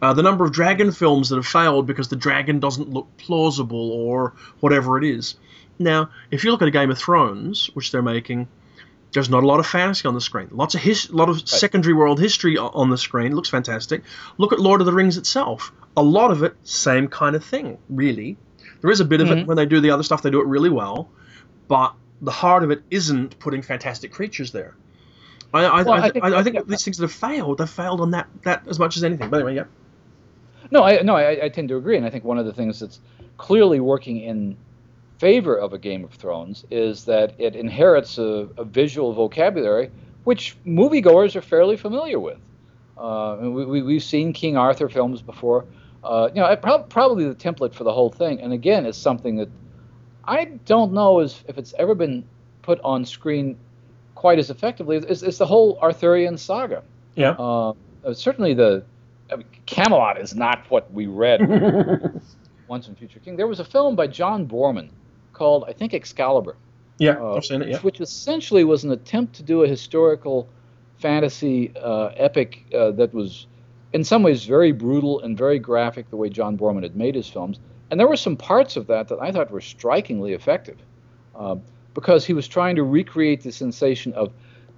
[0.00, 3.92] Uh, the number of dragon films that have failed because the dragon doesn't look plausible
[3.92, 5.36] or whatever it is.
[5.78, 8.48] Now, if you look at a Game of Thrones, which they're making,
[9.12, 10.48] there's not a lot of fantasy on the screen.
[10.50, 11.48] Lots of his, a lot of right.
[11.48, 13.32] secondary world history on the screen.
[13.32, 14.02] It looks fantastic.
[14.38, 15.72] Look at Lord of the Rings itself.
[15.96, 18.36] A lot of it, same kind of thing, really.
[18.80, 19.32] There is a bit mm-hmm.
[19.32, 20.22] of it when they do the other stuff.
[20.22, 21.10] They do it really well,
[21.68, 24.74] but the heart of it isn't putting fantastic creatures there.
[25.54, 28.00] I, I, well, I, I, think, I think these things that have failed, they've failed
[28.00, 29.28] on that that as much as anything.
[29.28, 29.64] But anyway, yeah.
[30.70, 32.80] No, I no, I, I tend to agree, and I think one of the things
[32.80, 32.98] that's
[33.36, 34.56] clearly working in
[35.22, 39.88] favor of a Game of Thrones is that it inherits a, a visual vocabulary
[40.24, 42.38] which moviegoers are fairly familiar with.
[42.98, 45.64] Uh, we, we, have seen King Arthur films before.
[46.02, 48.40] Uh, you know, probably the template for the whole thing.
[48.40, 49.48] And again, it's something that
[50.24, 52.24] I don't know if it's ever been
[52.62, 53.56] put on screen
[54.16, 54.96] quite as effectively.
[54.96, 56.82] It's, it's the whole Arthurian saga.
[57.14, 57.30] Yeah.
[57.38, 57.74] Uh,
[58.12, 58.84] certainly the
[59.30, 61.40] I mean, Camelot is not what we read
[62.66, 63.36] Once and Future King.
[63.36, 64.90] There was a film by John Boorman
[65.32, 66.56] called, I think, Excalibur.
[66.98, 67.68] Yeah, uh, I've seen it.
[67.68, 67.78] Yeah.
[67.78, 70.48] Which essentially was an attempt to do a historical
[70.98, 73.46] fantasy uh, epic uh, that was,
[73.92, 77.28] in some ways, very brutal and very graphic, the way John Boorman had made his
[77.28, 77.58] films.
[77.90, 80.78] And there were some parts of that that I thought were strikingly effective,
[81.34, 81.56] uh,
[81.94, 84.32] because he was trying to recreate the sensation of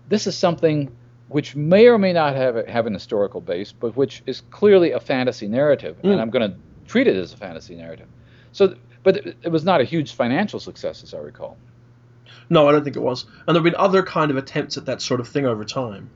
[0.09, 0.91] this is something
[1.29, 4.93] which may or may not have a, have an historical base, but which is clearly
[4.93, 6.11] a fantasy narrative, mm.
[6.11, 8.09] and I'm going to treat it as a fantasy narrative.
[8.53, 11.57] So, but it, it, was not a huge financial success, as I recall.
[12.51, 13.27] No, I don't think it was.
[13.47, 16.11] And there have been other kind of attempts at that sort of thing over time.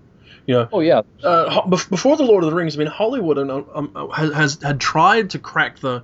[0.47, 1.03] You know, oh yeah.
[1.23, 4.63] Uh, before the Lord of the Rings, I mean, Hollywood and, um, um has, has
[4.63, 6.03] had tried to crack the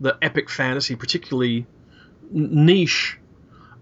[0.00, 1.66] the epic fantasy, particularly
[2.30, 3.18] niche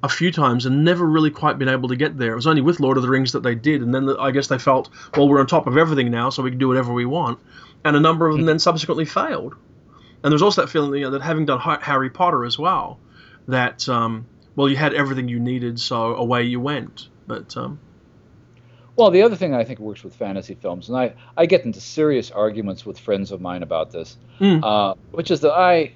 [0.03, 2.33] a few times and never really quite been able to get there.
[2.33, 4.31] It was only with Lord of the Rings that they did, and then the, I
[4.31, 6.93] guess they felt, well, we're on top of everything now, so we can do whatever
[6.93, 7.39] we want.
[7.85, 9.55] And a number of them then subsequently failed.
[10.23, 12.99] And there's also that feeling you know, that having done Harry Potter as well,
[13.49, 17.09] that um, well, you had everything you needed, so away you went.
[17.27, 17.81] But um,
[18.97, 21.81] well, the other thing I think works with fantasy films, and I, I get into
[21.81, 24.61] serious arguments with friends of mine about this, mm.
[24.63, 25.95] uh, which is that I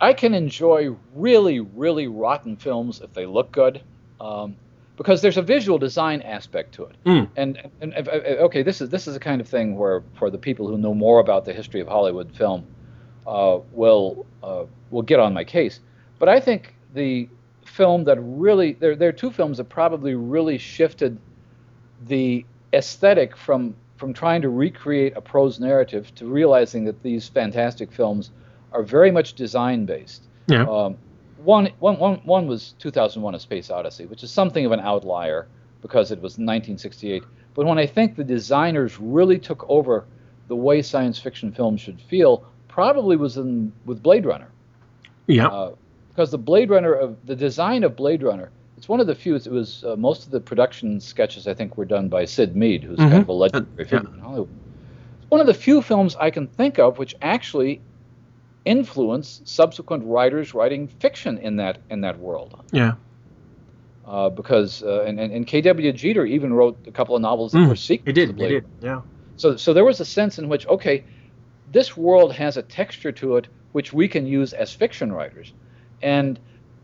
[0.00, 3.82] I can enjoy really, really rotten films if they look good,
[4.20, 4.56] um,
[4.96, 6.96] because there's a visual design aspect to it.
[7.06, 7.28] Mm.
[7.36, 10.38] And, and, and, okay, this is this is a kind of thing where for the
[10.38, 12.66] people who know more about the history of Hollywood film,
[13.26, 15.80] uh, will uh, will get on my case.
[16.18, 17.28] But I think the
[17.64, 21.18] film that really there there are two films that probably really shifted
[22.06, 27.92] the aesthetic from from trying to recreate a prose narrative to realizing that these fantastic
[27.92, 28.32] films
[28.72, 30.24] are very much design based.
[30.48, 30.64] Yeah.
[30.64, 30.96] Um,
[31.36, 35.46] one, one, one, one was 2001: A Space Odyssey, which is something of an outlier
[35.82, 37.22] because it was 1968.
[37.54, 40.04] But when I think the designers really took over
[40.48, 44.48] the way science fiction films should feel, probably was in with Blade Runner.
[45.26, 45.48] Yeah.
[45.48, 45.74] Uh,
[46.08, 49.34] because the Blade Runner of the design of Blade Runner, it's one of the few.
[49.36, 52.82] It was uh, most of the production sketches I think were done by Syd Mead,
[52.82, 53.10] who's mm-hmm.
[53.10, 54.14] kind of a legendary figure yeah.
[54.14, 54.48] in Hollywood.
[55.20, 57.80] It's one of the few films I can think of which actually
[58.64, 62.62] influenced subsequent writers writing fiction in that in that world.
[62.72, 62.94] Yeah.
[64.06, 65.92] Uh, because uh, and, and, and K.W.
[65.92, 68.06] Jeter even wrote a couple of novels that mm, were sequels.
[68.06, 68.38] He did.
[68.38, 68.64] He did.
[68.80, 69.02] Yeah.
[69.36, 71.04] So so there was a sense in which okay,
[71.72, 75.52] this world has a texture to it which we can use as fiction writers,
[76.02, 76.38] and.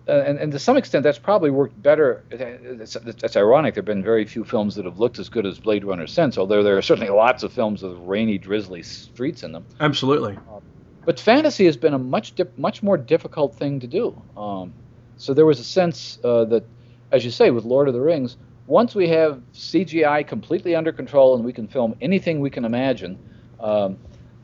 [0.07, 2.25] Uh, and, and, to some extent, that's probably worked better.
[2.31, 3.75] It's, it's, it's, ironic.
[3.75, 6.39] There have been very few films that have looked as good as Blade Runner since,
[6.39, 9.67] although there are certainly lots of films with rainy, drizzly streets in them.
[9.81, 10.39] Absolutely.
[10.51, 10.61] Uh,
[11.05, 14.21] but fantasy has been a much di- much more difficult thing to do.
[14.35, 14.73] Um,
[15.19, 16.65] so there was a sense uh, that,
[17.13, 21.35] as you say, with Lord of the Rings, once we have CGI completely under control
[21.35, 23.19] and we can film anything we can imagine,
[23.59, 23.99] um,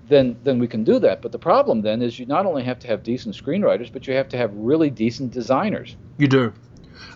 [0.08, 1.22] then then we can do that.
[1.22, 4.14] But the problem then is you not only have to have decent screenwriters, but you
[4.14, 5.96] have to have really decent designers.
[6.18, 6.52] You do.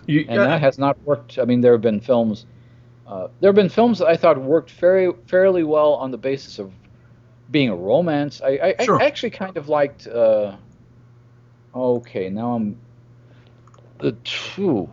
[0.07, 1.37] You, and uh, that has not worked.
[1.37, 2.45] I mean, there have been films.
[3.07, 6.59] Uh, there have been films that I thought worked very fairly well on the basis
[6.59, 6.71] of
[7.51, 8.41] being a romance.
[8.41, 9.01] I, I, sure.
[9.01, 10.07] I actually kind of liked.
[10.07, 10.55] Uh,
[11.75, 12.77] okay, now I'm
[13.99, 14.89] the two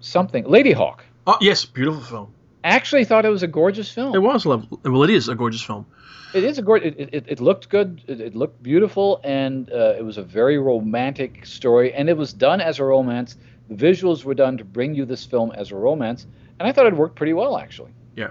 [0.00, 1.00] something Ladyhawke.
[1.26, 2.34] Oh yes, beautiful film.
[2.66, 4.12] Actually, thought it was a gorgeous film.
[4.12, 4.76] It was lovely.
[4.82, 5.86] Well, it is a gorgeous film.
[6.34, 6.96] It is a gorgeous.
[6.98, 8.02] It, it, it, looked good.
[8.08, 11.94] It, it looked beautiful, and uh, it was a very romantic story.
[11.94, 13.36] And it was done as a romance.
[13.68, 16.26] The visuals were done to bring you this film as a romance,
[16.58, 17.92] and I thought it worked pretty well, actually.
[18.16, 18.30] Yeah.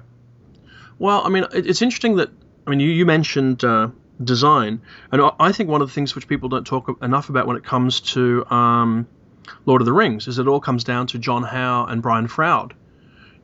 [1.00, 2.30] Well, I mean, it's interesting that
[2.68, 3.88] I mean, you, you mentioned uh,
[4.22, 4.82] design,
[5.14, 7.64] and I think one of the things which people don't talk enough about when it
[7.64, 9.08] comes to um,
[9.66, 12.74] Lord of the Rings is it all comes down to John Howe and Brian Froud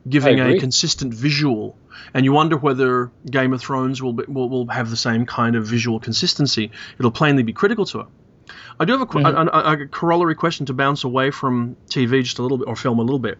[0.08, 1.76] giving a consistent visual.
[2.14, 5.56] And you wonder whether Game of Thrones will, be, will, will have the same kind
[5.56, 6.70] of visual consistency.
[6.98, 8.06] It'll plainly be critical to it.
[8.80, 9.48] I do have a, mm-hmm.
[9.48, 12.74] a, a, a, corollary question to bounce away from TV just a little bit, or
[12.74, 13.38] film a little bit,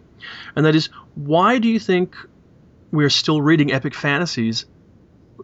[0.55, 2.15] and that is, why do you think
[2.93, 4.67] we're still reading epic fantasies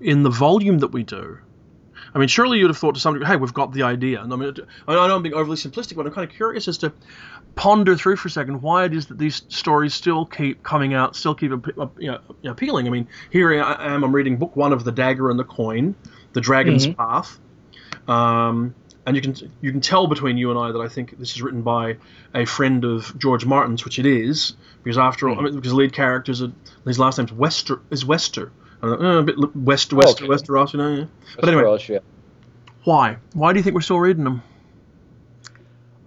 [0.00, 1.38] in the volume that we do.
[2.14, 4.22] I mean, surely you'd have thought to some degree, hey, we've got the idea.
[4.22, 4.54] And I mean,
[4.86, 6.92] I know I'm being overly simplistic, but I'm kind of curious as to
[7.58, 11.16] ponder through for a second why it is that these stories still keep coming out,
[11.16, 12.86] still keep you know, appealing.
[12.86, 15.96] I mean, here I am, I'm reading book one of The Dagger and the Coin,
[16.34, 16.94] The Dragon's mm-hmm.
[16.94, 17.36] Path.
[18.06, 21.32] Um, and you can you can tell between you and I that I think this
[21.32, 21.96] is written by
[22.32, 25.46] a friend of George Martin's, which it is, because after all, mm-hmm.
[25.46, 26.40] I mean, because the lead characters,
[26.84, 28.52] his last name's Wester is Wester,
[28.84, 30.28] uh, a bit west, west, okay.
[30.28, 30.94] Westeros, you know.
[30.94, 31.04] Yeah.
[31.40, 31.98] But anyway, yeah.
[32.84, 33.16] why?
[33.32, 34.42] Why do you think we're still reading them?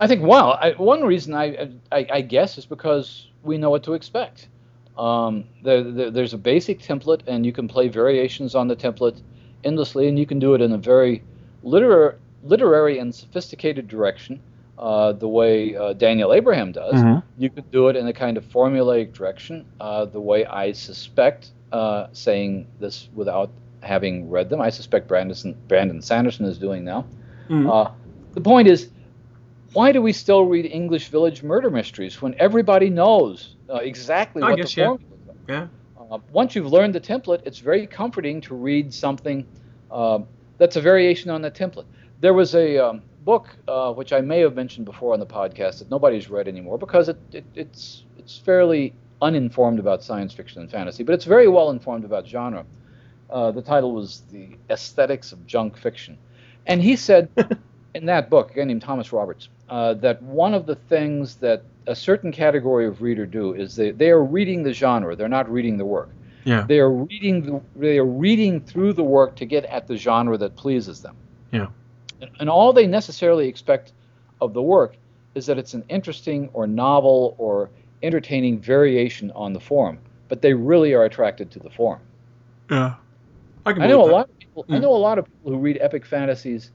[0.02, 3.84] I think well, I, one reason I, I, I guess is because we know what
[3.84, 4.48] to expect.
[4.98, 9.22] Um, there, there, there's a basic template, and you can play variations on the template
[9.64, 11.24] endlessly, and you can do it in a very
[11.64, 14.42] literar- literary and sophisticated direction,
[14.80, 16.96] uh, the way uh, Daniel Abraham does.
[16.96, 17.20] Mm-hmm.
[17.40, 21.52] You could do it in a kind of formulaic direction, uh, the way I suspect
[21.72, 24.62] uh, saying this without having read them.
[24.62, 27.06] I suspect Brandon, Brandon Sanderson is doing now.
[27.50, 27.70] Mm-hmm.
[27.70, 27.92] Uh,
[28.34, 28.90] the point is,
[29.74, 34.58] why do we still read English village murder mysteries when everybody knows uh, exactly what
[34.58, 35.36] guess, the formula is?
[35.48, 35.68] Yeah.
[36.12, 39.46] Uh, once you've learned the template, it's very comforting to read something
[39.90, 40.20] uh,
[40.58, 41.86] that's a variation on the template.
[42.20, 45.80] There was a um, book uh, which I may have mentioned before on the podcast
[45.80, 50.70] that nobody's read anymore because it, it, it's it's fairly uninformed about science fiction and
[50.70, 52.66] fantasy, but it's very well informed about genre.
[53.30, 56.18] Uh, the title was The Aesthetics of Junk Fiction.
[56.68, 57.30] And he said
[57.96, 61.64] in that book, a guy named Thomas Roberts, uh, that one of the things that
[61.88, 65.50] a certain category of reader do is they, they are reading the genre, they're not
[65.50, 66.10] reading the work.
[66.44, 66.66] Yeah.
[66.68, 70.38] They are reading the, they are reading through the work to get at the genre
[70.38, 71.16] that pleases them.
[71.52, 71.68] Yeah.
[72.22, 73.94] And, and all they necessarily expect
[74.42, 74.98] of the work
[75.36, 77.70] is that it's an interesting or novel or
[78.04, 82.02] entertaining variation on the form, but they really are attracted to the form.
[82.70, 82.96] Yeah,
[83.66, 84.66] I, I know a lot of people.
[84.66, 84.76] Mm.
[84.76, 86.72] I know a lot of people who read epic fantasies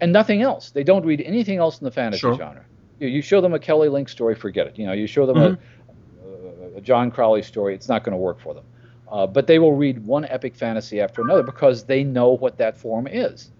[0.00, 0.70] and nothing else.
[0.70, 2.36] They don't read anything else in the fantasy sure.
[2.36, 2.64] genre.
[2.98, 4.78] You, you, show them a Kelly Link story, forget it.
[4.78, 6.74] You know, you show them mm-hmm.
[6.74, 8.64] a, a, John Crowley story, it's not going to work for them.
[9.10, 12.76] Uh, but they will read one epic fantasy after another because they know what that
[12.76, 13.50] form is,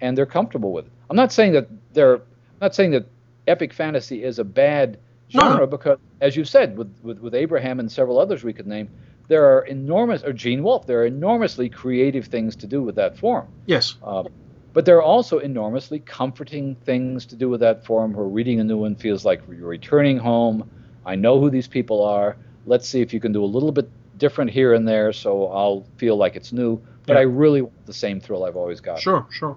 [0.00, 0.92] and they're comfortable with it.
[1.08, 3.06] I'm not saying that they're I'm not saying that
[3.46, 4.98] epic fantasy is a bad
[5.30, 5.66] genre no.
[5.66, 8.88] because, as you said, with, with, with Abraham and several others we could name,
[9.28, 13.16] there are enormous, or Gene Wolfe, there are enormously creative things to do with that
[13.16, 13.48] form.
[13.66, 13.96] Yes.
[14.02, 14.24] Uh,
[14.72, 18.64] but there are also enormously comforting things to do with that form where reading a
[18.64, 20.70] new one feels like you're returning home.
[21.04, 22.36] I know who these people are.
[22.66, 25.84] Let's see if you can do a little bit different here and there so I'll
[25.96, 26.80] feel like it's new.
[27.06, 27.20] But yeah.
[27.20, 29.00] I really want the same thrill I've always got.
[29.00, 29.56] Sure, sure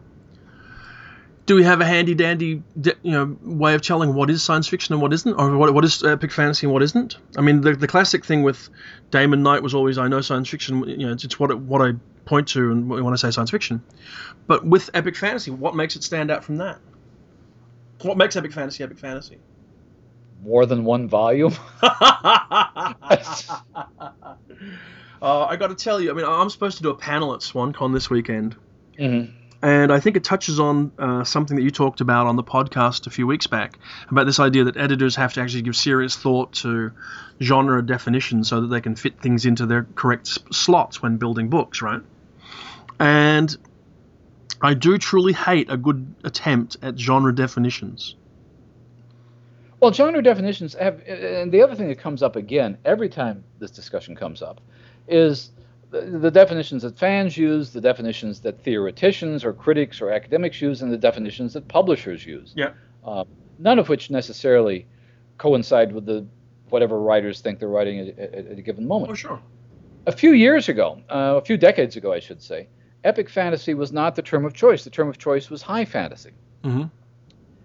[1.45, 4.93] do we have a handy dandy you know way of telling what is science fiction
[4.93, 5.33] and what isn't?
[5.33, 7.17] Or what, what is epic fantasy and what isn't?
[7.37, 8.69] I mean the, the classic thing with
[9.11, 11.81] damon knight was always i know science fiction you know it's, it's what it, what
[11.81, 11.93] i
[12.25, 13.83] point to and when i say science fiction.
[14.47, 16.79] But with epic fantasy what makes it stand out from that?
[18.01, 19.37] What makes epic fantasy epic fantasy?
[20.43, 21.53] More than one volume?
[25.21, 27.39] Uh, I got to tell you, I mean, I'm supposed to do a panel at
[27.39, 28.55] SwanCon this weekend.
[28.99, 29.44] Mm-hmm.
[29.61, 33.07] And I think it touches on uh, something that you talked about on the podcast
[33.07, 33.79] a few weeks back
[34.09, 36.91] about this idea that editors have to actually give serious thought to
[37.41, 41.81] genre definition so that they can fit things into their correct slots when building books,
[41.81, 42.01] right?
[42.99, 43.55] And
[44.61, 48.15] I do truly hate a good attempt at genre definitions.
[49.79, 53.71] Well, genre definitions have, and the other thing that comes up again every time this
[53.71, 54.61] discussion comes up
[55.07, 55.51] is
[56.01, 60.81] the, the definitions that fans use, the definitions that theoreticians or critics or academics use,
[60.81, 62.53] and the definitions that publishers use.
[62.55, 62.71] Yeah.
[63.03, 63.23] Uh,
[63.59, 64.85] none of which necessarily
[65.37, 66.25] coincide with the
[66.69, 69.11] whatever writers think they're writing at, at, at a given moment.
[69.11, 69.41] Oh, sure.
[70.07, 72.67] A few years ago, uh, a few decades ago, I should say,
[73.03, 74.83] epic fantasy was not the term of choice.
[74.83, 76.31] The term of choice was high fantasy.
[76.63, 76.83] Mm-hmm.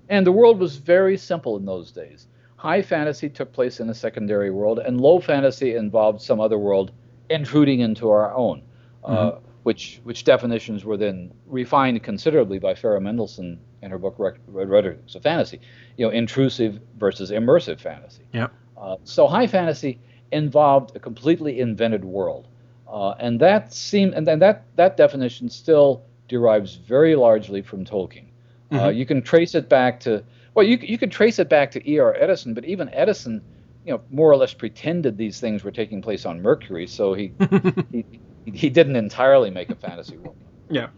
[0.09, 2.27] And the world was very simple in those days.
[2.57, 6.93] High fantasy took place in a secondary world, and low fantasy involved some other world
[7.31, 8.63] intruding into our own,
[9.05, 9.47] uh, mm-hmm.
[9.63, 15.23] which which definitions were then refined considerably by Farah Mendlesohn in her book Rhetorics of
[15.23, 15.61] Fantasy.
[15.97, 18.25] You know, intrusive versus immersive fantasy.
[18.33, 18.49] Yeah.
[18.77, 20.01] Uh, so high fantasy
[20.33, 22.49] involved a completely invented world.
[22.89, 28.27] Uh, and that seem and then that that definition still derives very largely from Tolkien.
[28.71, 28.99] Uh, mm-hmm.
[28.99, 30.25] You can trace it back to
[30.55, 32.15] well, you you could trace it back to E.R.
[32.15, 33.43] Eddison, but even Eddison,
[33.85, 37.33] you know, more or less pretended these things were taking place on Mercury, so he
[37.93, 38.05] he,
[38.45, 40.37] he didn't entirely make a fantasy world.
[40.69, 40.89] Yeah.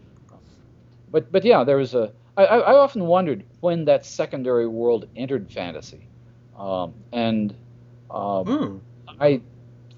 [1.11, 2.11] But but yeah, there was a.
[2.35, 6.07] I, I often wondered when that secondary world entered fantasy,
[6.57, 7.51] um, and
[8.09, 8.79] um, mm.
[9.19, 9.41] I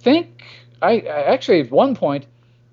[0.02, 0.44] think
[0.82, 2.28] I, I actually at one point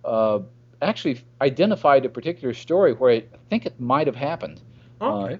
[0.05, 0.41] uh,
[0.81, 4.61] actually identified a particular story where I think it might have happened.
[5.01, 5.35] Okay.
[5.35, 5.39] Uh,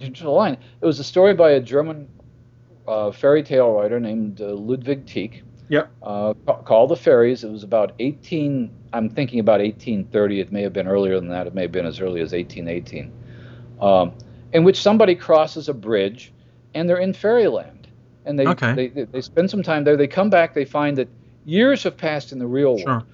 [0.00, 0.56] in, in line.
[0.80, 2.08] It was a story by a German
[2.86, 5.42] uh, fairy tale writer named uh, Ludwig Tieck.
[5.68, 5.90] Yep.
[6.02, 7.42] Uh, called The Fairies.
[7.42, 8.70] It was about 18.
[8.92, 10.40] I'm thinking about 1830.
[10.40, 11.46] It may have been earlier than that.
[11.46, 13.10] It may have been as early as 1818.
[13.80, 14.12] Um,
[14.52, 16.32] in which somebody crosses a bridge,
[16.74, 17.88] and they're in fairyland,
[18.24, 18.74] and they, okay.
[18.74, 19.96] they they spend some time there.
[19.96, 20.54] They come back.
[20.54, 21.08] They find that
[21.44, 22.86] years have passed in the real sure.
[22.86, 23.04] world,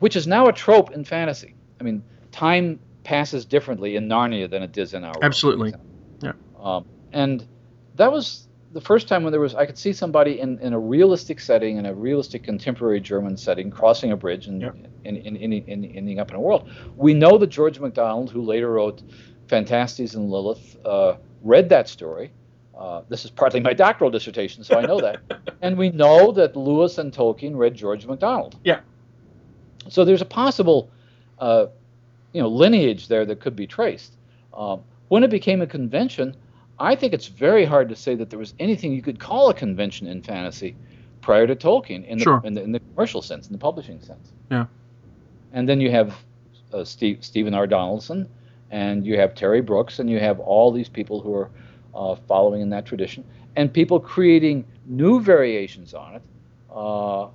[0.00, 1.54] which is now a trope in fantasy.
[1.80, 2.02] I mean,
[2.32, 5.72] time passes differently in Narnia than it does in our Absolutely.
[5.72, 5.84] World,
[6.22, 6.32] yeah.
[6.60, 7.46] Um, and
[7.96, 10.78] that was the first time when there was I could see somebody in, in a
[10.78, 14.76] realistic setting, in a realistic contemporary German setting, crossing a bridge and yep.
[15.04, 16.70] in, in, in, in, ending up in a world.
[16.96, 19.02] We know that George MacDonald, who later wrote
[19.48, 22.32] Phantastes and Lilith, uh, read that story.
[22.76, 25.20] Uh, this is partly my doctoral dissertation, so I know that.
[25.62, 28.58] and we know that Lewis and Tolkien read George MacDonald.
[28.64, 28.80] Yeah.
[29.88, 30.90] So there's a possible,
[31.38, 31.66] uh,
[32.32, 34.14] you know, lineage there that could be traced.
[34.54, 36.34] Um, when it became a convention,
[36.78, 39.54] I think it's very hard to say that there was anything you could call a
[39.54, 40.76] convention in fantasy
[41.20, 42.40] prior to Tolkien in the, sure.
[42.44, 44.32] in the, in the commercial sense, in the publishing sense.
[44.50, 44.66] Yeah.
[45.52, 46.16] And then you have
[46.72, 47.66] uh, Steve, Stephen R.
[47.66, 48.28] Donaldson,
[48.70, 51.50] and you have Terry Brooks, and you have all these people who are
[51.94, 56.22] uh, following in that tradition, and people creating new variations on it,
[56.70, 57.28] uh, uh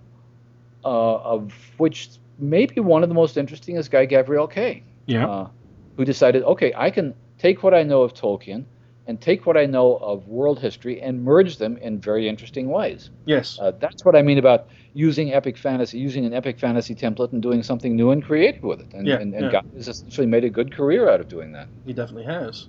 [0.83, 2.09] of which
[2.39, 4.83] maybe one of the most interesting is Guy Gavriel Kay.
[5.05, 5.27] Yeah.
[5.27, 5.47] Uh,
[5.95, 8.65] who decided, okay, I can take what I know of Tolkien
[9.07, 13.09] and take what I know of world history and merge them in very interesting ways.
[13.25, 13.57] Yes.
[13.59, 17.41] Uh, that's what I mean about using epic fantasy, using an epic fantasy template and
[17.41, 18.93] doing something new and creative with it.
[18.93, 19.51] And, yeah, and, and yeah.
[19.51, 21.69] God has essentially made a good career out of doing that.
[21.85, 22.67] He definitely has.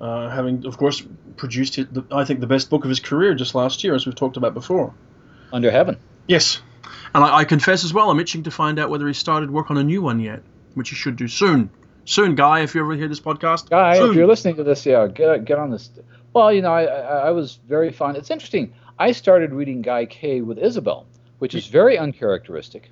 [0.00, 1.02] Uh, having, of course,
[1.36, 4.14] produced, the, I think, the best book of his career just last year, as we've
[4.14, 4.94] talked about before.
[5.52, 5.98] Under Heaven.
[6.28, 6.62] Yes.
[7.14, 9.70] And I, I confess as well, I'm itching to find out whether he started work
[9.70, 10.42] on a new one yet,
[10.74, 11.70] which he should do soon
[12.04, 13.70] soon, Guy, if you ever hear this podcast.
[13.70, 14.10] Guy, soon.
[14.10, 15.90] if you're listening to this, yeah, get get on this.
[16.32, 18.16] Well, you know, I, I, I was very fond.
[18.16, 18.74] It's interesting.
[18.98, 21.04] I started reading Guy Kay with Ysabel,
[21.38, 22.90] which is very uncharacteristic.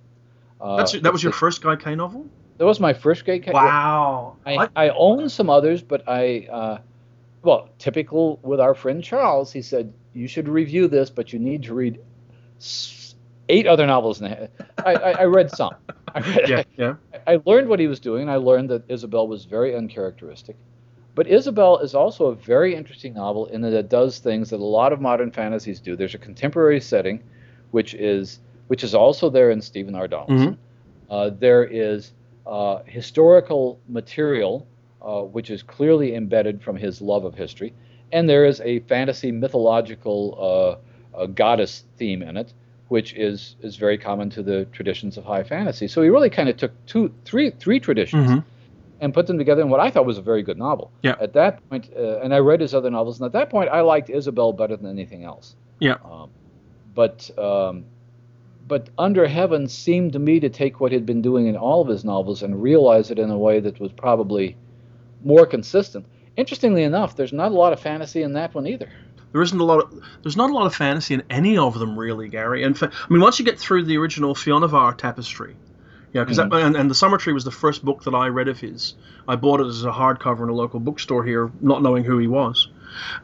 [0.60, 2.28] Uh, that was your first Guy Kay novel.
[2.58, 3.50] That was my first Guy Kay.
[3.52, 4.36] Wow.
[4.46, 6.78] I, I own some others, but I, uh,
[7.42, 11.64] well, typical with our friend Charles, he said you should review this, but you need
[11.64, 12.00] to read
[13.52, 14.20] eight other novels.
[14.20, 14.50] In the,
[14.84, 15.74] I, I, I read some.
[16.14, 16.94] I read, yeah, yeah.
[17.26, 18.28] I learned what he was doing.
[18.28, 20.56] I learned that Ysabel was very uncharacteristic.
[21.14, 24.64] But Ysabel is also a very interesting novel in that it does things that a
[24.64, 25.94] lot of modern fantasies do.
[25.94, 27.22] There's a contemporary setting,
[27.70, 30.08] which is which is also there in Stephen R.
[30.08, 30.54] Donaldson.
[30.54, 31.12] Mm-hmm.
[31.12, 32.12] Uh, there is
[32.46, 34.66] uh, historical material,
[35.02, 37.74] uh, which is clearly embedded from his love of history,
[38.12, 40.80] and there is a fantasy mythological
[41.14, 42.54] uh, goddess theme in it,
[42.92, 45.88] which is is very common to the traditions of high fantasy.
[45.88, 48.28] So he really kind of took two, three, three traditions.
[48.28, 48.48] Mm-hmm.
[49.00, 50.92] And put them together in what I thought was a very good novel.
[51.02, 51.16] Yeah.
[51.20, 53.80] At that point, uh, and I read his other novels, and at that point, I
[53.80, 55.56] liked Ysabel better than anything else.
[55.80, 55.96] Yeah.
[56.04, 56.30] Um,
[56.94, 57.84] but um,
[58.68, 61.88] but Under Heaven seemed to me to take what he'd been doing in all of
[61.88, 64.56] his novels and realize it in a way that was probably
[65.24, 66.06] more consistent.
[66.36, 68.88] Interestingly enough, there's not a lot of fantasy in that one either.
[69.32, 71.98] There isn't a lot of there's not a lot of fantasy in any of them
[71.98, 72.62] really, Gary.
[72.62, 75.56] And fa- I mean, once you get through the original Fionavar tapestry,
[76.12, 76.52] yeah, because mm-hmm.
[76.52, 78.94] and, and the Summer Tree was the first book that I read of his.
[79.26, 82.26] I bought it as a hardcover in a local bookstore here, not knowing who he
[82.26, 82.68] was.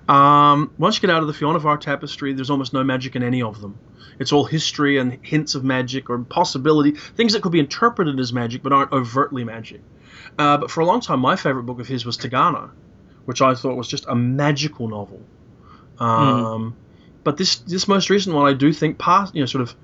[0.08, 3.42] Um, once you get out of the Fionavar tapestry, there's almost no magic in any
[3.42, 3.78] of them.
[4.18, 8.32] It's all history and hints of magic or possibility, things that could be interpreted as
[8.32, 9.82] magic but aren't overtly magic.
[10.38, 12.70] Uh, but for a long time, my favorite book of his was Tigana,
[13.26, 15.20] which I thought was just a magical novel.
[16.00, 16.72] Um, mm.
[17.24, 19.74] But this this most recent one, I do think, passed, you know, sort of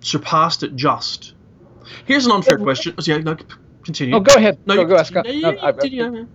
[0.00, 1.34] surpassed it just.
[2.06, 2.94] Here's an unfair question.
[2.96, 3.36] Oh, yeah, no,
[3.84, 4.14] continue.
[4.14, 4.58] Oh, go ahead.
[4.66, 5.12] No, go, you, go ask.
[5.12, 6.28] No, you, no, did you,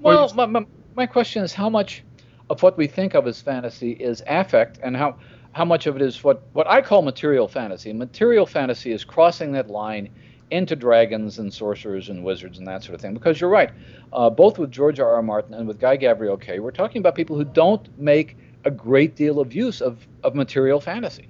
[0.00, 0.66] well, my, my,
[0.96, 2.02] my question is how much
[2.50, 5.16] of what we think of as fantasy is affect, and how
[5.52, 7.92] how much of it is what what I call material fantasy.
[7.92, 10.10] Material fantasy is crossing that line
[10.52, 13.14] into dragons and sorcerers and wizards and that sort of thing.
[13.14, 13.70] Because you're right,
[14.12, 15.14] uh, both with George R.
[15.14, 15.22] R.
[15.22, 19.16] Martin and with Guy Gavriel Kay, we're talking about people who don't make a great
[19.16, 21.28] deal of use of, of material fantasy.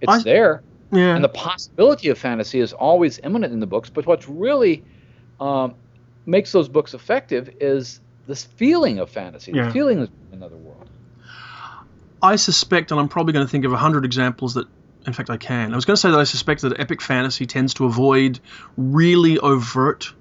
[0.00, 0.62] It's I, there,
[0.92, 1.16] yeah.
[1.16, 3.90] and the possibility of fantasy is always imminent in the books.
[3.90, 4.84] But what's really
[5.40, 5.74] um,
[6.24, 9.66] makes those books effective is this feeling of fantasy, yeah.
[9.66, 10.88] the feeling of another world.
[12.22, 14.66] I suspect, and I'm probably going to think of a hundred examples that
[15.06, 15.72] in fact, I can.
[15.72, 18.40] I was going to say that I suspect that epic fantasy tends to avoid
[18.76, 20.12] really overt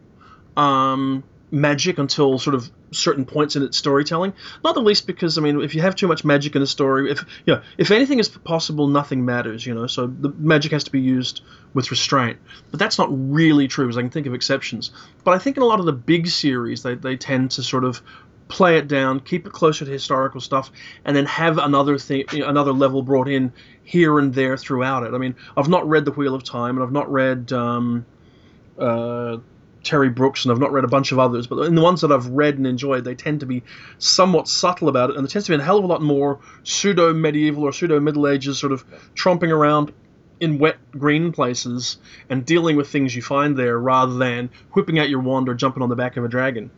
[0.56, 4.34] um, magic until sort of certain points in its storytelling.
[4.64, 7.12] Not the least because I mean, if you have too much magic in a story,
[7.12, 9.66] if you know, if anything is possible, nothing matters.
[9.66, 11.42] You know, so the magic has to be used
[11.74, 12.40] with restraint.
[12.72, 14.92] But that's not really true, as I can think of exceptions.
[15.24, 17.84] But I think in a lot of the big series, they they tend to sort
[17.84, 18.02] of
[18.48, 20.72] play it down, keep it closer to historical stuff,
[21.06, 23.52] and then have another thing, another level brought in
[23.84, 25.14] here and there throughout it.
[25.14, 28.06] I mean, I've not read The Wheel of Time, and I've not read um,
[28.78, 29.38] uh,
[29.84, 32.12] Terry Brooks, and I've not read a bunch of others, but in the ones that
[32.12, 33.64] I've read and enjoyed, they tend to be
[33.98, 36.40] somewhat subtle about it, and there tends to be a hell of a lot more
[36.64, 38.86] pseudo medieval or pseudo Middle Ages sort of
[39.16, 39.94] tromping around
[40.40, 41.98] in wet green places
[42.30, 45.82] and dealing with things you find there rather than whipping out your wand or jumping
[45.82, 46.70] on the back of a dragon.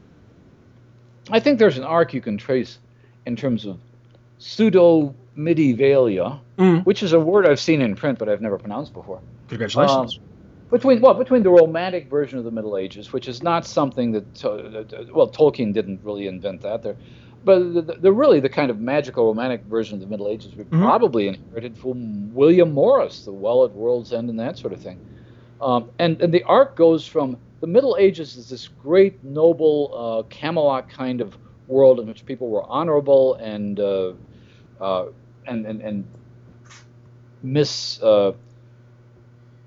[1.31, 2.79] I think there's an arc you can trace
[3.25, 3.79] in terms of
[4.37, 6.85] pseudo medievalia, mm.
[6.85, 9.21] which is a word I've seen in print but I've never pronounced before.
[9.47, 10.17] Congratulations.
[10.17, 10.23] Um,
[10.69, 14.45] between well, between the romantic version of the Middle Ages, which is not something that
[14.45, 16.95] uh, well Tolkien didn't really invent that there,
[17.43, 20.63] but the, the, really the kind of magical romantic version of the Middle Ages we
[20.63, 20.81] mm-hmm.
[20.81, 24.99] probably inherited from William Morris, The Well at World's End, and that sort of thing.
[25.59, 30.29] Um, and and the arc goes from the Middle Ages is this great, noble uh,
[30.29, 31.37] Camelot kind of
[31.67, 34.13] world in which people were honorable and uh,
[34.79, 35.05] uh,
[35.45, 36.07] and and, and
[37.43, 38.33] miss uh,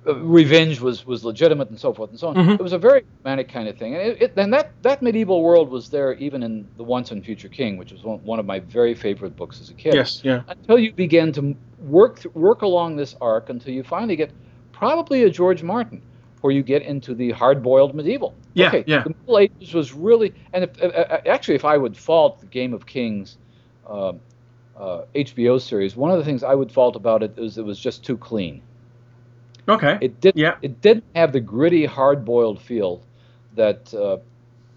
[0.06, 2.34] uh, revenge was was legitimate and so forth and so on.
[2.34, 2.52] Mm-hmm.
[2.52, 5.42] It was a very romantic kind of thing, and, it, it, and that that medieval
[5.42, 8.46] world was there even in the Once and Future King, which was one, one of
[8.46, 9.94] my very favorite books as a kid.
[9.94, 10.42] Yes, yeah.
[10.48, 14.30] Until you begin to work work along this arc until you finally get
[14.72, 16.02] probably a George Martin
[16.42, 18.34] where you get into the hard-boiled medieval.
[18.54, 19.04] Yeah, okay, yeah.
[19.04, 22.46] The Middle Ages was really, and if, uh, uh, actually, if I would fault the
[22.46, 23.38] Game of Kings
[23.88, 24.12] uh,
[24.76, 27.78] uh, HBO series, one of the things I would fault about it is it was
[27.78, 28.60] just too clean.
[29.68, 29.98] Okay.
[30.00, 30.34] It did.
[30.36, 30.56] Yeah.
[30.62, 33.02] It didn't have the gritty, hard-boiled feel
[33.54, 34.18] that uh,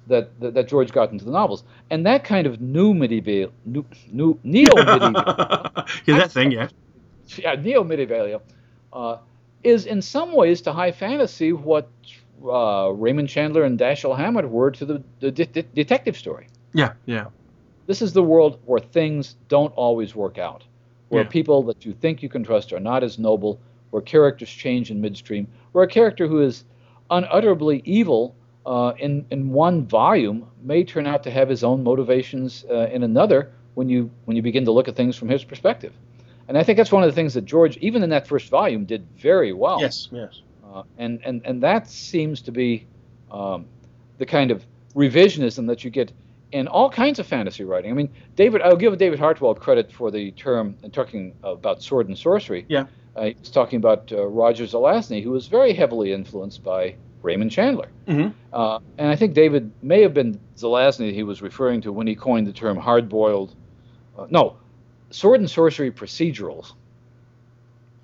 [0.07, 3.83] that, that, that George got into the novels, and that kind of new medieval, new,
[4.11, 5.15] new neo medieval.
[6.05, 6.69] yeah, that thing, yeah.
[7.37, 8.39] Yeah, neo medieval.
[9.65, 11.89] Is in some ways to high fantasy what
[12.43, 16.47] uh, Raymond Chandler and Dashiell Hammett were to the, the de- de- detective story.
[16.73, 17.25] Yeah, yeah.
[17.87, 20.63] This is the world where things don't always work out,
[21.09, 21.29] where yeah.
[21.29, 23.59] people that you think you can trust are not as noble,
[23.89, 26.63] where characters change in midstream, where a character who is
[27.09, 28.35] unutterably evil
[28.65, 33.01] uh, in in one volume may turn out to have his own motivations uh, in
[33.01, 35.93] another when you when you begin to look at things from his perspective.
[36.47, 38.85] And I think that's one of the things that George, even in that first volume,
[38.85, 39.81] did very well.
[39.81, 40.41] Yes, yes.
[40.63, 42.85] Uh, and, and, and that seems to be
[43.31, 43.65] um,
[44.17, 44.65] the kind of
[44.95, 46.11] revisionism that you get
[46.51, 47.91] in all kinds of fantasy writing.
[47.91, 52.07] I mean, David, I'll give David Hartwell credit for the term and talking about sword
[52.07, 52.65] and sorcery.
[52.69, 52.85] Yeah.
[53.15, 57.89] Uh, he's talking about uh, Roger Zelazny, who was very heavily influenced by Raymond Chandler.
[58.07, 58.37] Mm-hmm.
[58.53, 62.15] Uh, and I think David may have been Zelazny he was referring to when he
[62.15, 63.55] coined the term hard boiled.
[64.17, 64.57] Uh, no,
[65.15, 66.73] sword and sorcery procedurals.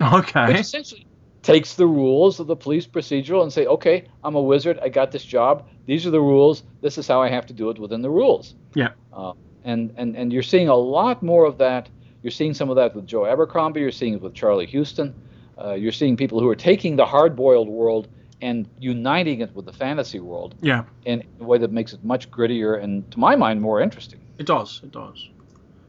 [0.00, 0.46] Okay.
[0.48, 1.06] Which essentially
[1.42, 4.78] takes the rules of the police procedural and say, okay, I'm a wizard.
[4.82, 5.68] I got this job.
[5.86, 6.62] These are the rules.
[6.80, 8.54] This is how I have to do it within the rules.
[8.74, 8.90] Yeah.
[9.12, 9.32] Uh,
[9.64, 11.88] and, and, and you're seeing a lot more of that.
[12.22, 13.80] You're seeing some of that with Joe Abercrombie.
[13.80, 15.14] You're seeing it with Charlie Huston.
[15.58, 18.08] uh, you're seeing people who are taking the hard-boiled world
[18.40, 20.54] and uniting it with the fantasy world.
[20.60, 20.84] Yeah.
[21.04, 24.20] In a way that makes it much grittier and, to my mind, more interesting.
[24.38, 24.80] It does.
[24.82, 25.28] It does.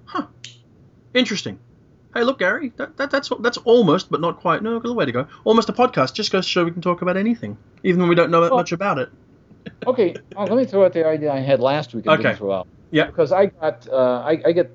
[0.06, 0.28] Huh.
[1.14, 1.60] Interesting.
[2.14, 4.62] Hey, look, Gary, that, that, that's that's almost, but not quite.
[4.62, 5.28] No, the way to go.
[5.46, 6.14] Almost a podcast.
[6.14, 8.52] Just goes to show we can talk about anything, even when we don't know that
[8.52, 9.10] well, much about it.
[9.88, 12.06] okay, well, let me throw out the idea I had last week.
[12.06, 12.36] okay.
[12.36, 12.68] Throw out.
[12.92, 13.08] Yeah.
[13.08, 14.72] Because I got uh, I, I get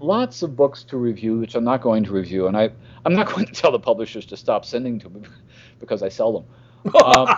[0.00, 2.70] lots of books to review, which I'm not going to review, and I
[3.06, 5.22] I'm not going to tell the publishers to stop sending to me
[5.80, 6.44] because I sell
[6.84, 6.94] them.
[6.94, 7.28] Um,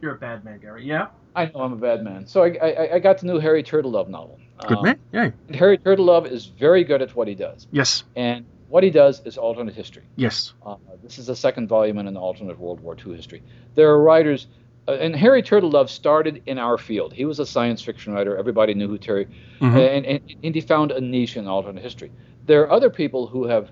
[0.00, 0.84] You're a bad man, Gary.
[0.84, 1.08] Yeah.
[1.36, 2.26] I know I'm a bad man.
[2.26, 4.40] So I, I, I got the new Harry Turtledove novel.
[4.66, 4.98] Good um, man.
[5.12, 5.30] Yeah.
[5.54, 7.66] Harry Turtledove is very good at what he does.
[7.70, 8.04] Yes.
[8.14, 10.04] And what he does is alternate history.
[10.16, 10.54] Yes.
[10.64, 13.42] Uh, this is the second volume in an alternate World War II history.
[13.74, 14.46] There are writers,
[14.88, 17.12] uh, and Harry Turtledove started in our field.
[17.12, 18.36] He was a science fiction writer.
[18.36, 19.26] Everybody knew who Terry,
[19.60, 19.76] mm-hmm.
[19.76, 22.10] and, and, and he found a niche in alternate history.
[22.46, 23.70] There are other people who have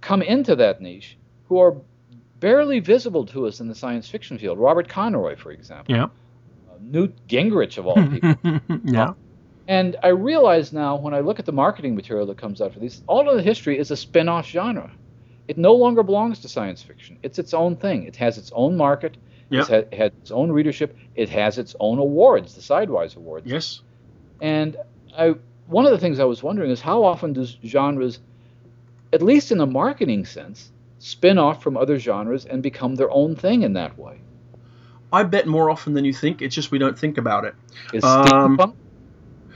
[0.00, 1.16] come into that niche
[1.48, 1.76] who are
[2.38, 4.58] barely visible to us in the science fiction field.
[4.58, 5.94] Robert Conroy, for example.
[5.94, 6.04] Yeah.
[6.04, 8.60] Uh, Newt Gingrich, of all people.
[8.84, 9.14] yeah.
[9.68, 12.80] And I realize now when I look at the marketing material that comes out for
[12.80, 14.90] these, alternate history is a spin off genre.
[15.48, 17.18] It no longer belongs to science fiction.
[17.22, 18.04] It's its own thing.
[18.04, 19.16] It has its own market.
[19.50, 19.70] Yep.
[19.70, 20.96] It has its own readership.
[21.14, 23.46] It has its own awards, the Sidewise Awards.
[23.46, 23.82] Yes.
[24.40, 24.76] And
[25.16, 25.34] I,
[25.66, 28.20] one of the things I was wondering is how often does genres,
[29.12, 33.36] at least in a marketing sense, spin off from other genres and become their own
[33.36, 34.20] thing in that way.
[35.12, 36.40] I bet more often than you think.
[36.40, 37.54] It's just we don't think about it.
[37.92, 38.74] Is um, steampunk?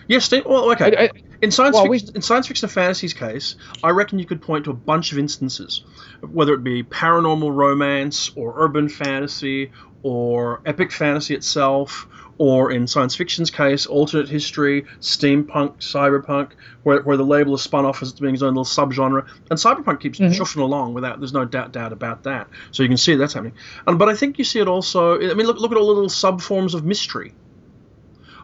[0.09, 0.97] Yes, yeah, well, okay.
[0.97, 1.11] I, I,
[1.43, 4.41] in science well, fiction, we, in science fiction and fantasy's case, I reckon you could
[4.41, 5.85] point to a bunch of instances,
[6.21, 12.07] whether it be paranormal romance or urban fantasy or epic fantasy itself
[12.39, 16.53] or in science fiction's case, alternate history, steampunk, cyberpunk,
[16.83, 19.27] where, where the label is spun off as being its own little subgenre.
[19.51, 20.41] And cyberpunk keeps mm-hmm.
[20.41, 22.49] chuffing along without, there's no doubt, doubt about that.
[22.73, 23.55] So you can see that's happening.
[23.87, 25.95] And, but I think you see it also, I mean, look, look at all the
[25.95, 27.35] little subforms of mystery.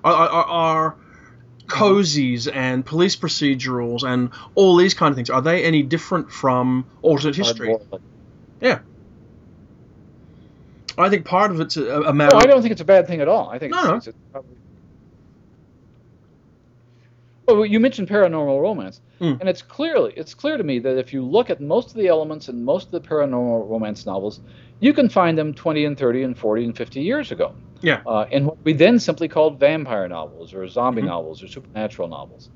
[0.04, 0.96] Are, are, are
[1.66, 6.86] cozies and police procedurals and all these kind of things, are they any different from
[7.02, 7.76] alternate history?
[8.60, 8.80] Yeah.
[10.98, 12.36] I think part of it's a, a matter.
[12.36, 13.48] No, I don't think it's a bad thing at all.
[13.48, 14.12] I think no, it's, no.
[14.36, 14.46] It's
[17.46, 19.38] well, you mentioned paranormal romance, mm.
[19.40, 22.08] and it's clearly it's clear to me that if you look at most of the
[22.08, 24.40] elements in most of the paranormal romance novels,
[24.80, 27.54] you can find them 20 and 30 and 40 and 50 years ago.
[27.82, 28.02] Yeah.
[28.06, 31.08] Uh, in what we then simply called vampire novels or zombie mm-hmm.
[31.08, 32.48] novels or supernatural novels,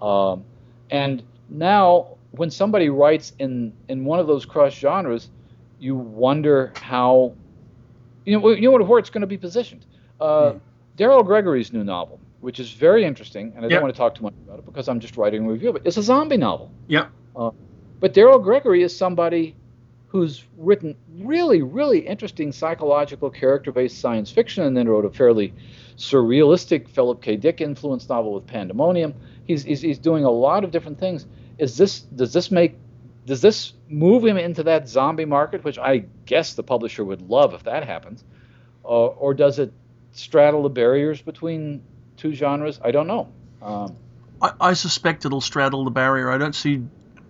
[0.00, 0.44] um,
[0.90, 5.30] and now when somebody writes in in one of those cross genres,
[5.78, 7.34] you wonder how
[8.24, 9.84] you know, you know where it's going to be positioned.
[10.20, 10.60] Uh, mm.
[10.96, 13.70] Daryl Gregory's new novel, which is very interesting, and I yep.
[13.70, 15.76] don't want to talk too much about it because I'm just writing a review of
[15.76, 15.82] it.
[15.84, 16.70] It's a zombie novel.
[16.86, 17.08] Yeah.
[17.34, 17.50] Uh,
[18.00, 19.54] but Daryl Gregory is somebody
[20.14, 25.52] who's written really, really interesting psychological character-based science fiction, and then wrote a fairly
[25.96, 27.34] surrealistic Philip K.
[27.34, 29.12] Dick influenced novel with Pandemonium.
[29.44, 31.26] He's, he's, he's doing a lot of different things.
[31.58, 32.76] Is this does this make
[33.26, 37.52] does this move him into that zombie market, which I guess the publisher would love
[37.52, 38.22] if that happens,
[38.84, 39.72] uh, or does it
[40.12, 41.82] straddle the barriers between
[42.16, 42.78] two genres?
[42.84, 43.32] I don't know.
[43.60, 43.96] Um,
[44.40, 46.30] I, I, suspect it'll straddle the barrier.
[46.30, 46.84] I don't see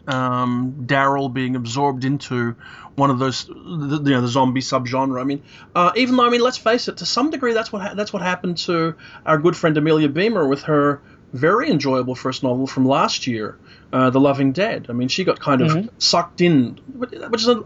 [0.06, 2.56] um, Daryl being absorbed into
[2.96, 5.20] one of those, you know, the zombie subgenre.
[5.20, 5.42] I mean,
[5.74, 8.12] uh, even though I mean, let's face it, to some degree, that's what ha- that's
[8.12, 8.94] what happened to
[9.26, 11.02] our good friend Amelia Beamer with her
[11.32, 13.58] very enjoyable first novel from last year,
[13.92, 14.86] uh, The Loving Dead.
[14.88, 15.88] I mean, she got kind of mm-hmm.
[15.98, 17.64] sucked in, which is an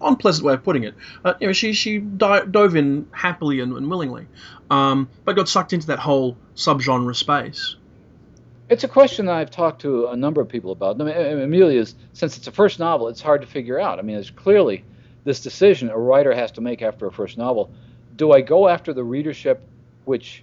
[0.00, 0.94] unpleasant way of putting it.
[1.24, 4.26] Uh, you know, she she di- dove in happily and, and willingly,
[4.70, 7.76] um, but got sucked into that whole subgenre space.
[8.72, 10.98] It's a question that I've talked to a number of people about.
[10.98, 13.98] I mean, Amelia's, since it's a first novel, it's hard to figure out.
[13.98, 14.82] I mean, there's clearly
[15.24, 17.70] this decision a writer has to make after a first novel.
[18.16, 19.62] Do I go after the readership
[20.06, 20.42] which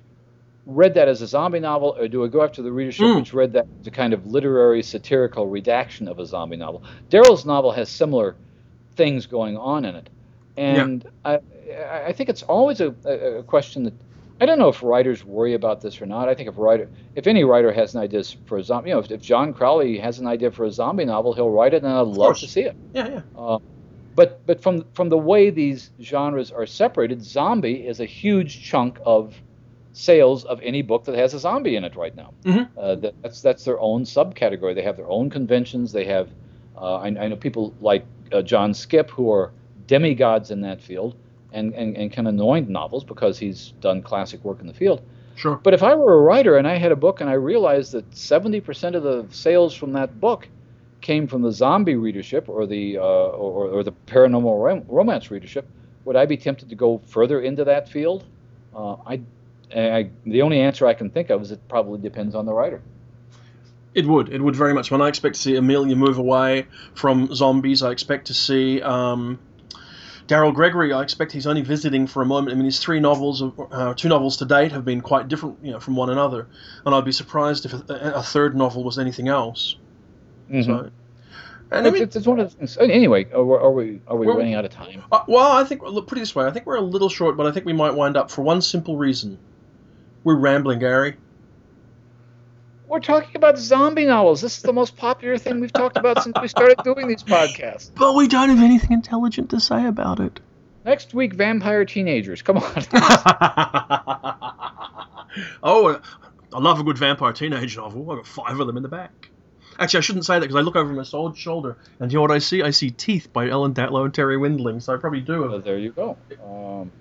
[0.68, 3.16] read that as a zombie novel, or do I go after the readership mm.
[3.16, 6.84] which read that as a kind of literary satirical redaction of a zombie novel?
[7.10, 8.36] Daryl's novel has similar
[8.96, 10.10] things going on in it,
[10.56, 11.40] and yeah.
[11.74, 13.94] I, I think it's always a, a, question that
[14.42, 16.30] I don't know if writers worry about this or not.
[16.30, 19.02] I think if writer, if any writer has an idea for a zombie, you know,
[19.02, 21.92] if, if John Crowley has an idea for a zombie novel, he'll write it, and
[21.92, 22.76] I'd love to see it.
[22.94, 23.22] Yeah, yeah.
[23.38, 23.60] Uh,
[24.16, 29.00] but but from from the way these genres are separated, zombie is a huge chunk
[29.06, 29.36] of
[29.94, 32.34] sales of any book that has a zombie in it right now.
[32.44, 32.80] Mm-hmm.
[32.80, 34.74] Uh, that, that's that's their own subcategory.
[34.74, 35.92] They have their own conventions.
[35.92, 36.30] They have
[36.78, 39.52] uh, I, I, know people like uh, John Skipp who are
[39.88, 41.16] demigods in that field
[41.52, 45.02] and, and, and can anoint novels because he's done classic work in the field.
[45.36, 45.56] Sure.
[45.56, 48.10] But if I were a writer and I had a book and I realized that
[48.12, 50.48] 70% of the sales from that book
[51.02, 55.66] came from the zombie readership or the uh, or, or, the paranormal rom- romance readership,
[56.04, 58.26] would I be tempted to go further into that field?
[58.76, 59.22] Uh, I,
[59.74, 62.82] I, the only answer I can think of is it probably depends on the writer.
[63.96, 64.30] It would.
[64.30, 64.92] It would very much.
[64.92, 69.40] When I expect to see Amelia move away from zombies, I expect to see um,
[70.30, 70.94] Daryl Gregory.
[70.94, 72.54] I expect he's only visiting for a moment.
[72.54, 75.72] I mean, his three novels, uh, two novels to date, have been quite different, you
[75.72, 76.48] know, from one another.
[76.86, 79.76] And I'd be surprised if a, a third novel was anything else.
[80.50, 80.62] Mm-hmm.
[80.62, 80.92] So,
[81.72, 82.78] and I mean, it's, it's, one of things.
[82.78, 85.04] Anyway, are, are we are we running out of time?
[85.12, 86.46] Uh, well, I think put it this way.
[86.46, 88.62] I think we're a little short, but I think we might wind up for one
[88.62, 89.40] simple reason.
[90.24, 91.18] We're rambling, Gary.
[92.90, 94.42] We're talking about zombie novels.
[94.42, 97.92] This is the most popular thing we've talked about since we started doing these podcasts.
[97.94, 100.40] But we don't have anything intelligent to say about it.
[100.86, 102.42] Next week, vampire teenagers.
[102.42, 102.64] Come on.
[105.62, 106.02] oh,
[106.52, 108.10] I love a good vampire teenage novel.
[108.10, 109.30] I've got five of them in the back.
[109.78, 112.32] Actually, I shouldn't say that because I look over my shoulder, and you know what
[112.32, 112.64] I see?
[112.64, 114.82] I see Teeth by Ellen Datlow and Terri Windling.
[114.82, 115.44] So I probably do.
[115.44, 116.18] Well, there you go.
[116.44, 116.92] Um,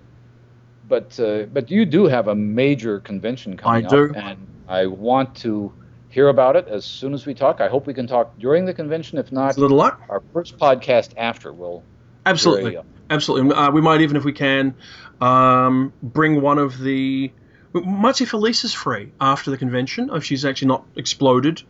[0.88, 4.10] but uh, but you do have a major convention coming I do.
[4.10, 5.72] up, and I want to
[6.08, 7.60] hear about it as soon as we talk.
[7.60, 9.18] I hope we can talk during the convention.
[9.18, 10.00] If not, a little luck.
[10.08, 11.82] Our first podcast after will.
[12.26, 13.54] Absolutely, uh, absolutely.
[13.54, 14.74] Uh, we might even, if we can,
[15.20, 17.30] um, bring one of the.
[17.72, 21.62] We might see if Elisa's free after the convention, if she's actually not exploded,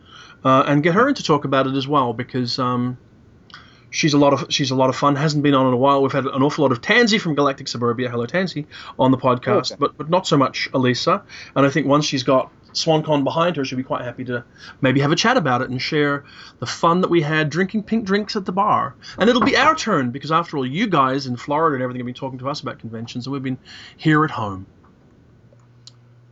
[0.45, 2.97] uh, and get her in to talk about it as well because um,
[3.91, 5.15] she's a lot of she's a lot of fun.
[5.15, 6.01] Hasn't been on in a while.
[6.01, 8.09] We've had an awful lot of Tansy from Galactic Suburbia.
[8.09, 8.65] Hello, Tansy,
[8.97, 9.79] on the podcast, okay.
[9.79, 11.23] but but not so much Elisa.
[11.55, 14.43] And I think once she's got SwanCon behind her, she'll be quite happy to
[14.81, 16.23] maybe have a chat about it and share
[16.59, 18.95] the fun that we had drinking pink drinks at the bar.
[19.17, 22.05] And it'll be our turn because after all, you guys in Florida and everything have
[22.05, 23.57] been talking to us about conventions, and we've been
[23.97, 24.67] here at home.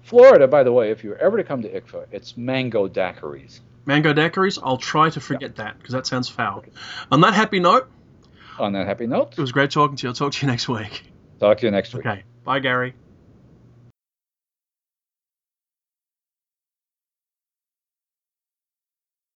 [0.04, 3.60] Florida, by the way, if you're ever to come to ICFA, it's mango daiquiris.
[3.88, 4.60] Mango daiquiris?
[4.62, 5.64] I'll try to forget yeah.
[5.64, 6.66] that because that sounds foul.
[7.10, 7.90] On that happy note.
[8.60, 9.32] On that happy note.
[9.32, 10.10] It was great talking to you.
[10.10, 11.04] I'll talk to you next week.
[11.40, 12.06] Talk to you next week.
[12.06, 12.24] Okay.
[12.44, 12.96] Bye, Gary.